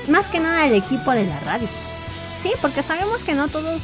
[0.08, 1.68] más que nada el equipo de la radio.
[2.44, 2.52] ¿sí?
[2.60, 3.80] Porque sabemos que no todos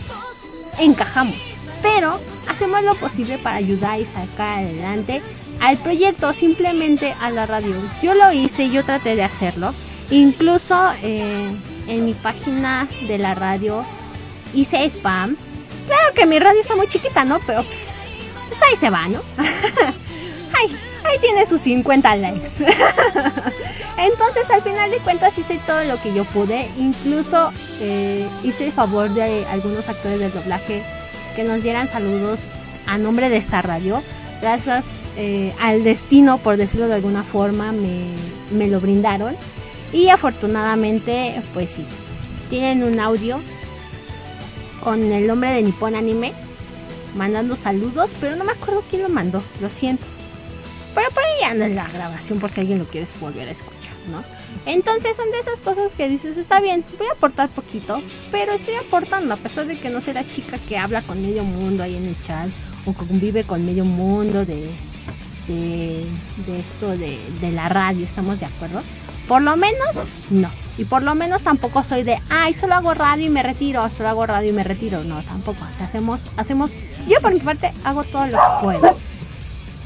[0.79, 1.37] encajamos,
[1.81, 5.23] pero hacemos lo posible para ayudar y sacar adelante
[5.61, 7.75] al proyecto, simplemente a la radio.
[8.03, 9.73] Yo lo hice, yo traté de hacerlo,
[10.11, 11.51] incluso eh,
[11.87, 13.83] en mi página de la radio
[14.53, 15.37] hice spam.
[15.87, 17.41] Claro que mi radio está muy chiquita, ¿no?
[17.47, 18.03] Pero pues,
[18.49, 19.23] pues ahí se va, ¿no?
[19.39, 22.49] ahí, ahí tiene sus 50 likes.
[23.99, 26.71] Entonces al final de cuentas hice todo lo que yo pude.
[26.77, 30.83] Incluso eh, hice el favor de algunos actores del doblaje
[31.35, 32.41] que nos dieran saludos
[32.87, 34.03] a nombre de esta radio.
[34.41, 38.07] Gracias eh, al destino, por decirlo de alguna forma, me,
[38.53, 39.37] me lo brindaron.
[39.93, 41.87] Y afortunadamente, pues sí,
[42.49, 43.41] tienen un audio
[44.83, 46.33] con el nombre de Nippon Anime
[47.15, 50.05] mandando saludos, pero no me acuerdo quién lo mandó, lo siento.
[50.95, 53.95] Pero por ahí anda en la grabación por si alguien lo quiere volver a escuchar,
[54.11, 54.23] ¿no?
[54.67, 58.75] Entonces son de esas cosas que dices, está bien, voy a aportar poquito, pero estoy
[58.75, 61.97] aportando, a pesar de que no soy la chica que habla con medio mundo ahí
[61.97, 62.49] en el chat,
[62.87, 64.69] o convive con medio mundo de,
[65.47, 66.05] de,
[66.47, 68.83] de esto de, de la radio, ¿estamos de acuerdo?
[69.29, 69.97] Por lo menos,
[70.31, 70.51] no.
[70.77, 74.09] Y por lo menos tampoco soy de, ay, solo hago radio y me retiro, solo
[74.09, 75.05] hago radio y me retiro.
[75.05, 75.59] No, tampoco.
[75.71, 76.71] O sea, hacemos, hacemos,
[77.07, 78.97] yo por mi parte hago todo lo que puedo.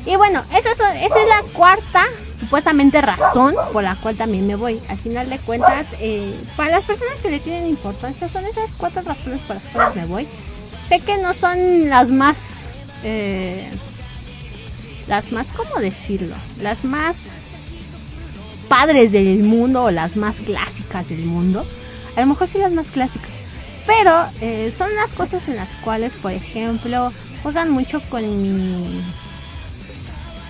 [0.07, 2.03] Y bueno, esa es, la cuarta,
[2.39, 4.81] supuestamente, razón por la cual también me voy.
[4.89, 9.03] Al final de cuentas, eh, para las personas que le tienen importancia, son esas cuatro
[9.03, 10.29] razones por las cuales me voy.
[10.89, 12.67] Sé que no son las más,
[13.03, 13.67] eh,
[15.07, 16.35] las más, ¿cómo decirlo?
[16.61, 17.31] Las más
[18.69, 21.65] padres del mundo o las más clásicas del mundo.
[22.17, 23.31] A lo mejor sí las más clásicas.
[23.87, 24.13] Pero
[24.43, 27.11] eh, son las cosas en las cuales, por ejemplo,
[27.43, 29.03] juegan mucho con mi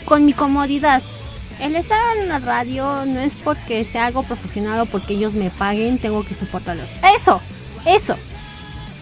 [0.04, 1.02] con mi comodidad.
[1.60, 5.50] El estar en una radio no es porque sea algo profesional o porque ellos me
[5.50, 6.88] paguen, tengo que soportarlos.
[7.16, 7.40] Eso,
[7.86, 8.16] eso.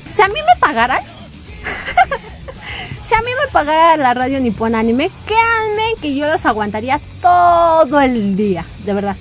[0.08, 1.00] Si a mí me pagaran,
[3.04, 8.00] si a mí me pagara la radio Nippon Anime, créanme que yo los aguantaría todo
[8.00, 9.16] el día, de verdad.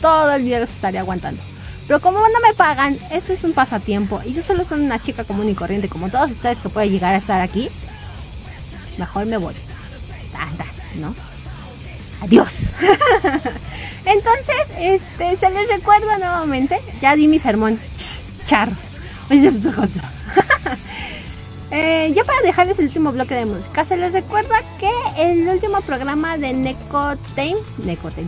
[0.00, 1.42] Todo el día los estaría aguantando.
[1.88, 4.20] Pero como no me pagan, esto es un pasatiempo.
[4.24, 7.14] Y yo solo soy una chica común y corriente, como todos ustedes que pueden llegar
[7.14, 7.68] a estar aquí.
[8.98, 9.54] Mejor me voy.
[10.96, 11.14] ¿No?
[12.22, 12.52] Adiós.
[14.04, 16.80] Entonces, este, se les recuerda nuevamente.
[17.00, 17.78] Ya di mi sermón.
[17.96, 18.88] Ch, charros.
[21.72, 25.80] Eh, ya para dejarles el último bloque de música, se les recuerda que el último
[25.80, 27.56] programa de Neko Time,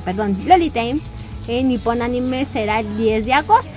[0.05, 0.99] perdón, Loli Time,
[1.47, 3.70] en Nippon Anime será el 10 de agosto.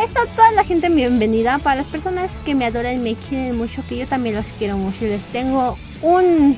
[0.00, 3.82] Está toda la gente bienvenida para las personas que me adoran y me quieren mucho,
[3.88, 6.56] que yo también los quiero mucho y les tengo un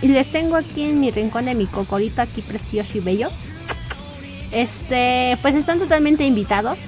[0.00, 3.28] y les tengo aquí en mi rincón de mi cocorito aquí precioso y bello.
[4.52, 6.78] Este, pues están totalmente invitados.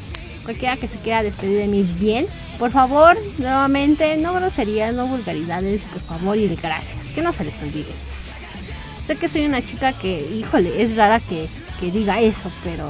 [0.44, 2.26] Cualquiera que se quiera despedir de mí bien,
[2.58, 7.62] por favor, nuevamente, no groserías, no vulgaridades, por favor, y gracias, que no se les
[7.62, 7.92] olvide.
[9.06, 12.86] Sé que soy una chica que, híjole, es rara que, que diga eso, pero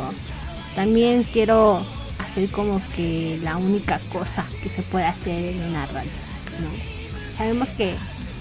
[0.75, 1.85] también quiero
[2.19, 6.11] hacer como que la única cosa que se puede hacer en una radio.
[7.37, 7.95] Sabemos que,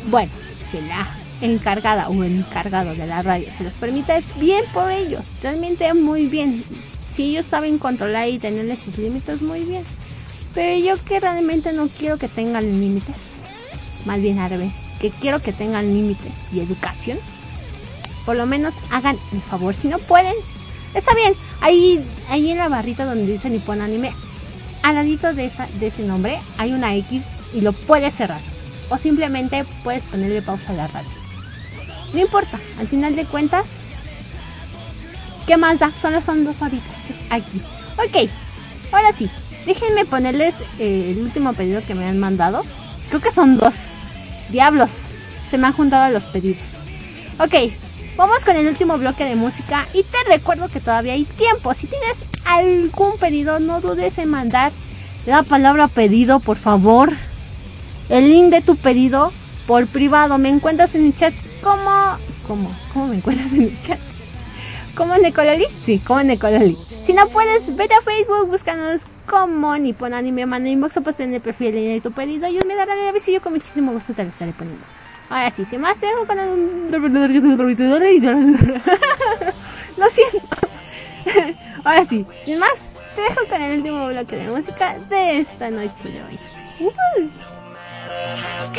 [0.10, 0.32] bueno,
[0.70, 1.08] si la
[1.42, 6.64] encargada o encargado de la radio se los permite, bien por ellos, realmente muy bien.
[7.08, 9.84] Si ellos saben controlar y tenerle sus límites, muy bien.
[10.54, 13.44] Pero yo que realmente no quiero que tengan límites,
[14.06, 17.18] más bien al revés, que quiero que tengan límites y educación,
[18.26, 19.74] por lo menos hagan el favor.
[19.74, 20.34] Si no pueden,
[20.94, 21.34] está bien.
[21.62, 24.14] Ahí, ahí en la barrita donde dice Nippon Anime,
[24.84, 28.42] al ladito de, esa, de ese nombre hay una X y lo puedes cerrar.
[28.90, 31.19] O simplemente puedes ponerle pausa a la radio.
[32.14, 33.82] No importa, al final de cuentas,
[35.46, 35.92] ¿qué más da?
[35.92, 37.62] Solo son dos horitas aquí.
[37.98, 38.30] Ok,
[38.92, 39.30] ahora sí,
[39.66, 42.64] déjenme ponerles eh, el último pedido que me han mandado.
[43.10, 43.90] Creo que son dos.
[44.50, 45.10] Diablos,
[45.50, 46.78] se me han juntado los pedidos.
[47.40, 47.54] Ok,
[48.18, 51.74] vamos con el último bloque de música y te recuerdo que todavía hay tiempo.
[51.74, 54.72] Si tienes algún pedido, no dudes en mandar
[55.26, 57.14] la palabra pedido, por favor.
[58.10, 59.32] El link de tu pedido
[59.68, 60.40] por privado.
[60.40, 62.18] Me encuentras en el chat como...
[62.48, 62.76] ¿Cómo?
[62.94, 64.00] ¿Cómo me encuentras en el chat?
[64.96, 65.66] ¿Como Necololi?
[65.80, 66.78] Sí, como Necololi.
[67.04, 71.34] Si no puedes, vete a Facebook, búscanos como Nippon Anime, manda inbox o pues en
[71.34, 74.30] el perfil de tu pedido y me daré el aviso con muchísimo gusto te lo
[74.30, 74.84] estaré poniendo.
[75.30, 76.92] Ahora sí, sin más te dejo con el...
[79.98, 80.58] Lo siento.
[81.84, 86.10] Ahora sí, sin más, te dejo con el último bloque de música de esta noche
[86.10, 86.40] de hoy.
[86.80, 87.30] Uh.
[88.10, 88.72] How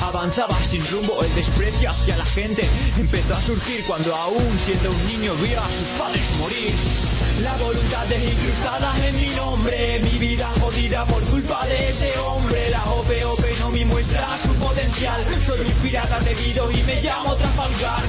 [0.00, 1.22] avanzaba sin rumbo.
[1.22, 2.66] El desprecio hacia la gente
[2.98, 6.74] empezó a surgir cuando aún siendo un niño vio a sus padres morir.
[7.42, 12.70] La voluntad es incrustada en mi nombre, mi vida jodida por culpa de ese hombre.
[12.70, 18.02] La OPOP no me muestra su potencial, soy un pirata debido y me llamo Trafalgar.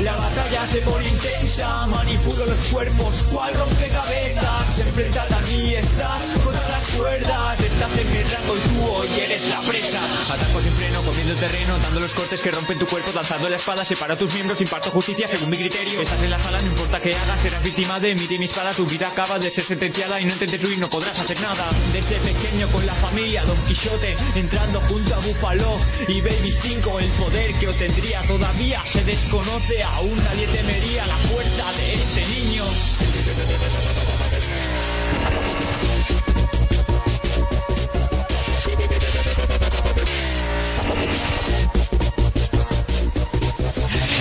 [0.00, 4.78] La batalla se pone intensa, manipulo los cuerpos, cual rompecabezas.
[4.80, 9.48] Enfrentate a mí, estás contra las cuerdas, estás en mi rango y tú hoy eres
[9.48, 10.00] la presa.
[10.32, 13.56] Ataco sin freno, comiendo el terreno, dando los cortes que rompen tu cuerpo, lanzando la
[13.56, 16.00] espada, separo tus miembros, imparto justicia según mi criterio.
[16.00, 18.72] Estás en la sala, no importa que hagas, serás víctima de mi y mi espada,
[18.72, 21.70] tu vida acaba de ser sentenciada y no entiendes huir, no podrás hacer nada.
[21.92, 27.10] Desde pequeño con la familia, Don Quixote, entrando junto a Búfalo y Baby 5, el
[27.10, 32.64] poder que obtendría todavía se desconoce, aún nadie temería la fuerza de este niño.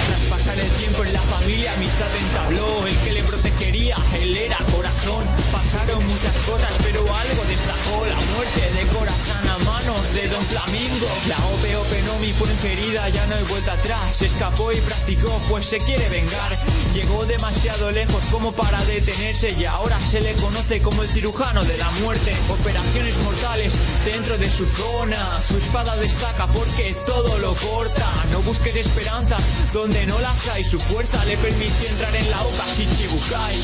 [0.07, 2.88] Tras pasar el tiempo en la familia, amistad entabló.
[2.88, 5.26] El que le protegería, él era corazón.
[5.74, 8.06] Pasaron muchas cosas, pero algo destacó.
[8.06, 11.08] La muerte de corazón a manos de Don Flamingo.
[11.28, 14.16] La OPOP no mi fue inferida, ya no hay vuelta atrás.
[14.16, 16.56] Se escapó y practicó, pues se quiere vengar.
[16.94, 21.78] Llegó demasiado lejos como para detenerse y ahora se le conoce como el cirujano de
[21.78, 22.36] la muerte.
[22.50, 23.74] Operaciones mortales
[24.06, 25.41] dentro de su zona.
[25.41, 28.08] Su espada destaca porque todo lo corta.
[28.32, 29.38] No busques esperanza
[29.74, 30.64] donde no las hay.
[30.64, 33.56] Su fuerza le permitió entrar en la Oka Shichibukai.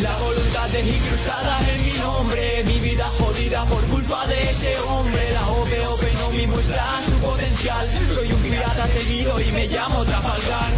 [0.00, 2.64] La voluntad es incrustada en mi nombre.
[2.64, 5.32] Mi vida jodida por culpa de ese hombre.
[5.32, 7.88] La OPOP no me muestra su potencial.
[8.14, 10.70] Soy un pirata temido y me llamo Trafalgar.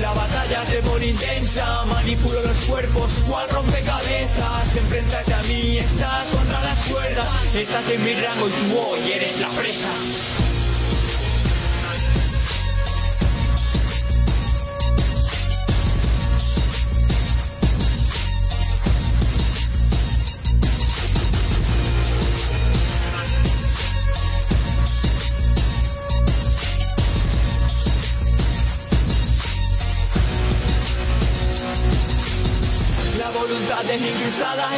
[0.00, 4.76] La batalla se pone intensa, manipulo los cuerpos, cual rompecabezas.
[4.76, 9.40] Enfréntate a mí, estás contra las cuerdas, estás en mi rango y tú hoy eres
[9.40, 10.35] la presa.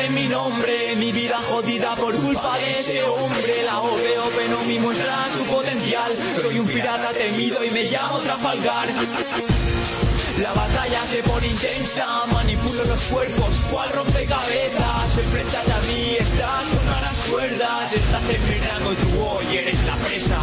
[0.05, 3.63] En mi nombre, mi vida jodida por culpa de ese hombre.
[3.65, 8.89] La OPOP no me muestra su potencial, soy un pirata temido y me llamo Trafalgar.
[10.41, 15.19] La batalla se pone intensa, manipulo los cuerpos, cual rompecabezas.
[15.19, 20.39] Enfréntate a mí, estás contra las cuerdas, estás en y tú hoy eres la presa.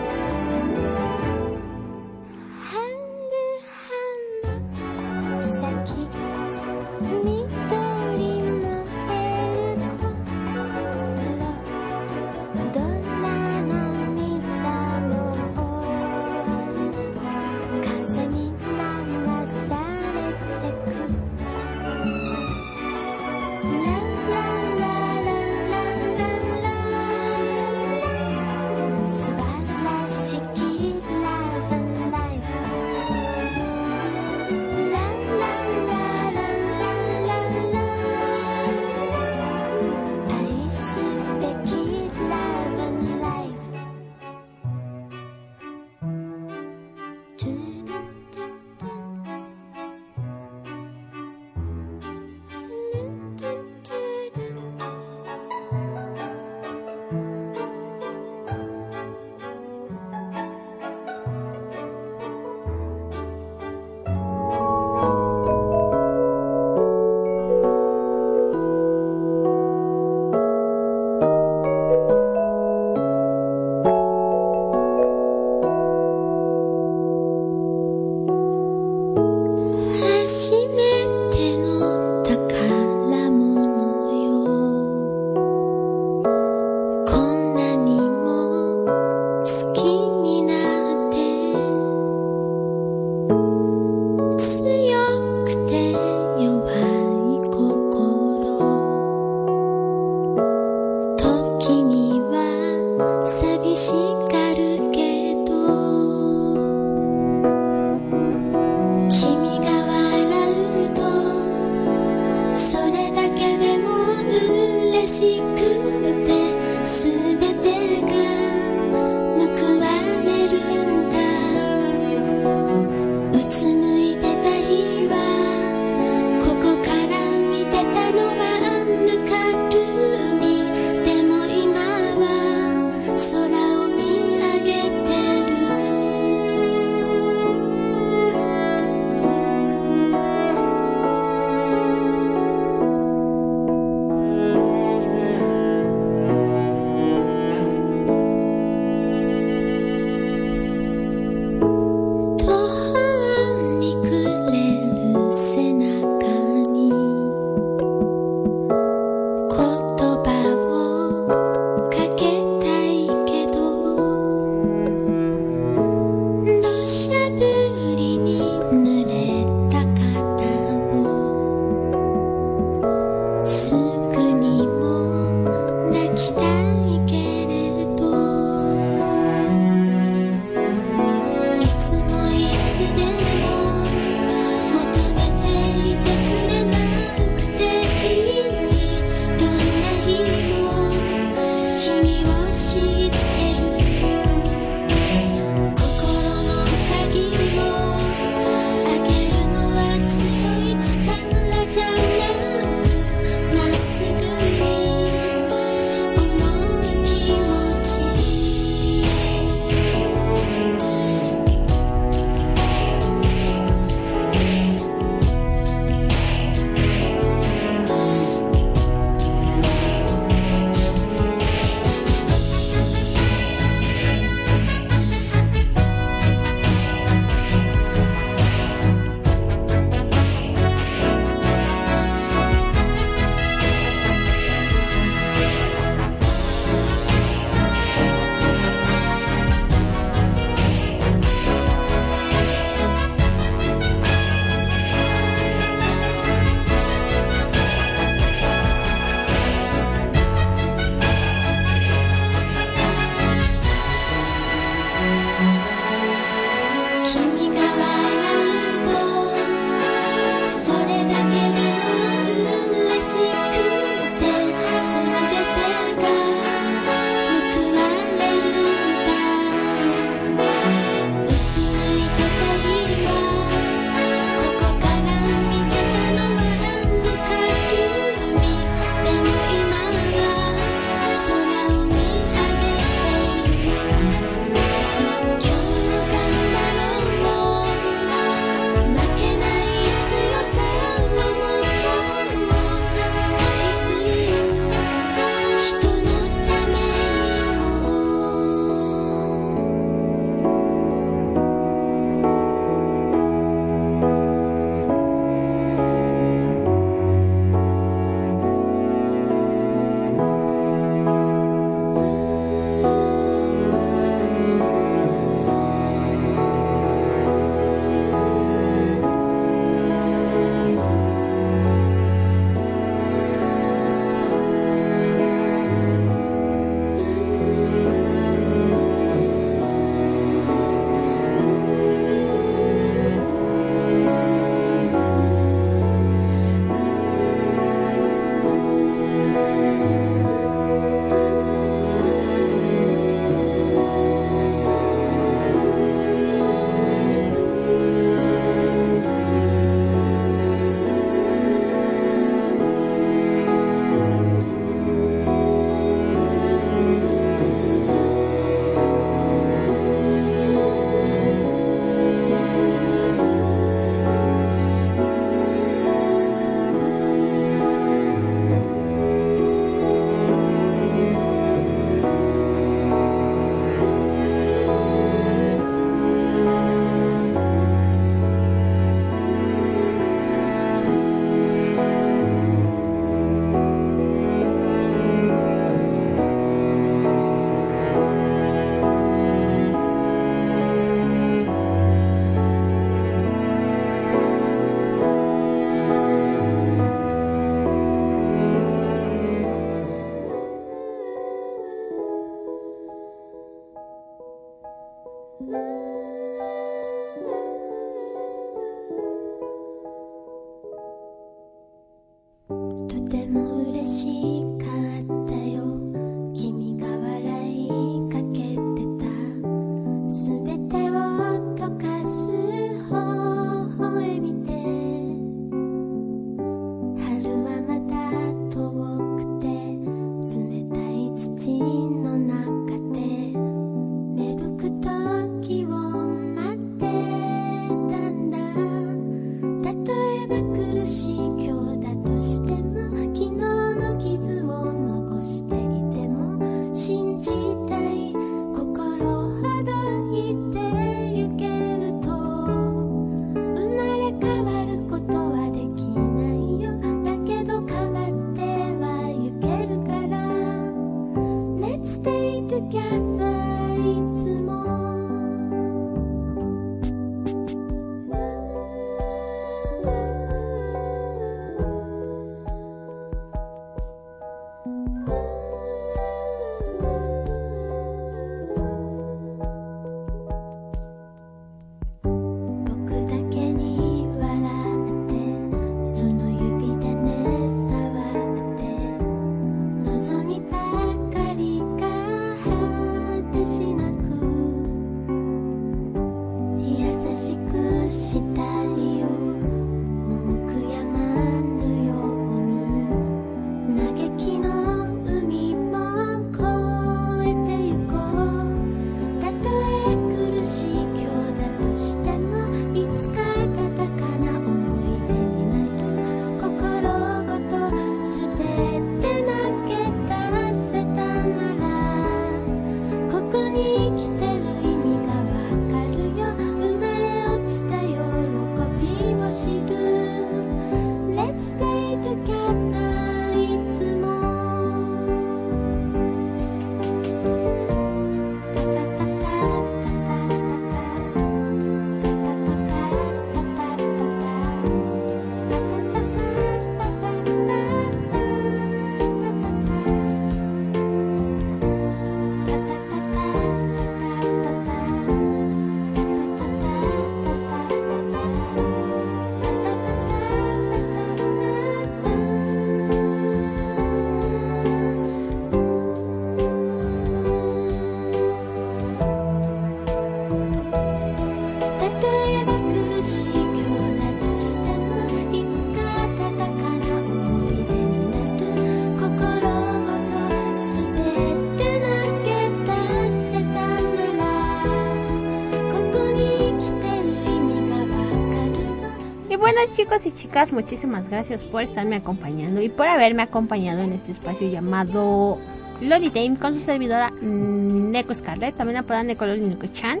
[590.28, 595.38] Chicas, muchísimas gracias por estarme acompañando y por haberme acompañado en este espacio llamado
[595.80, 600.00] Loli Time con su servidora mm, Neko Scarlett, también apodada Neko Loli Chan.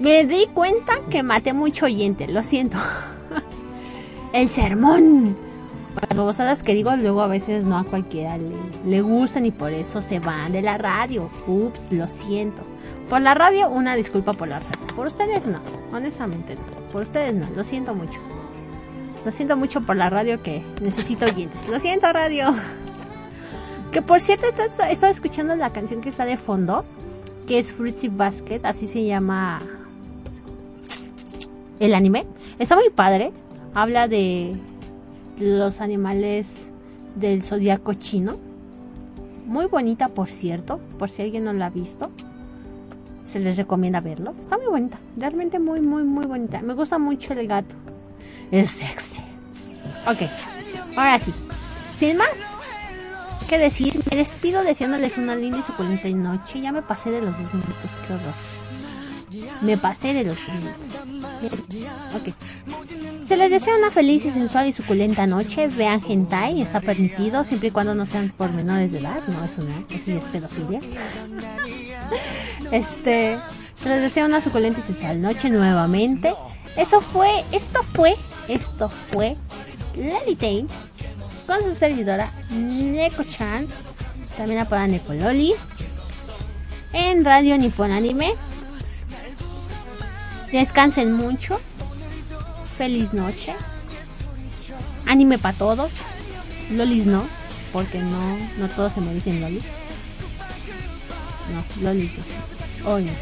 [0.00, 2.76] Me di cuenta que maté mucho oyente, lo siento.
[4.32, 5.36] El sermón.
[6.08, 8.50] Las babosadas que digo luego a veces no a cualquiera le,
[8.84, 11.30] le gustan y por eso se van de la radio.
[11.46, 12.62] Ups, lo siento.
[13.08, 14.96] Por la radio, una disculpa por la radio.
[14.96, 15.60] Por ustedes no,
[15.92, 16.56] honestamente.
[16.90, 18.18] Por ustedes no, lo siento mucho.
[19.24, 21.68] Lo siento mucho por la radio que necesito oyentes.
[21.70, 22.54] Lo siento radio.
[23.90, 24.46] Que por cierto,
[24.88, 26.84] he estado escuchando la canción que está de fondo,
[27.46, 29.62] que es Fruitsy Basket, así se llama
[31.80, 32.26] el anime.
[32.58, 33.32] Está muy padre.
[33.72, 34.58] Habla de
[35.38, 36.70] los animales
[37.16, 38.36] del zodiaco chino.
[39.46, 42.10] Muy bonita, por cierto, por si alguien no la ha visto.
[43.24, 44.34] Se les recomienda verlo.
[44.40, 46.60] Está muy bonita, realmente muy, muy, muy bonita.
[46.62, 47.74] Me gusta mucho el gato.
[48.54, 49.20] Es sexy.
[50.06, 50.30] Ok,
[50.96, 51.34] ahora sí.
[51.98, 52.28] Sin más
[53.48, 56.60] que decir, me despido deseándoles una linda y suculenta noche.
[56.60, 59.58] Ya me pasé de los dos minutos, qué horror.
[59.62, 61.68] Me pasé de los dos minutos.
[61.68, 62.32] Bien, Ok.
[63.26, 65.66] Se les desea una feliz y sensual y suculenta noche.
[65.66, 69.20] Vean hentai, está permitido siempre y cuando no sean por menores de edad.
[69.26, 70.78] No, eso no, eso ya es pedofilia.
[72.70, 73.36] Este,
[73.74, 76.32] se les desea una suculenta y sensual noche nuevamente.
[76.76, 78.14] Eso fue, esto fue,
[78.48, 79.36] esto fue
[79.96, 80.68] Lali Tain
[81.46, 83.66] con su servidora Neko-chan,
[84.36, 85.54] también apodada Nekololi,
[86.92, 88.32] en Radio Nippon Anime.
[90.52, 91.60] Descansen mucho.
[92.78, 93.54] Feliz noche.
[95.06, 95.90] Anime para todos.
[96.70, 97.24] Lolis no,
[97.72, 99.64] porque no, no todos se me dicen lolis.
[101.52, 102.92] No, lolis no.
[102.92, 103.12] Hoy no.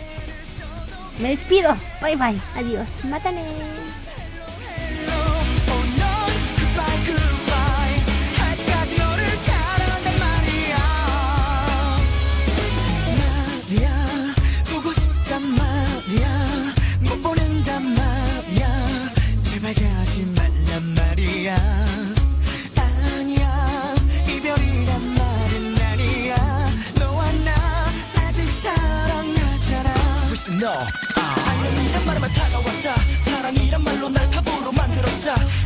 [1.20, 1.74] Me despido.
[2.00, 2.38] Bye bye.
[2.56, 3.04] Adiós.
[3.04, 3.42] Mátane.
[26.98, 27.52] 너와 나
[28.16, 29.90] 아직 사랑하잖아.
[30.28, 30.72] Listen no.
[31.48, 32.94] 안녕이란 말에만 다가왔다.
[33.22, 34.31] 사랑이란 말로 날
[35.22, 35.61] Santa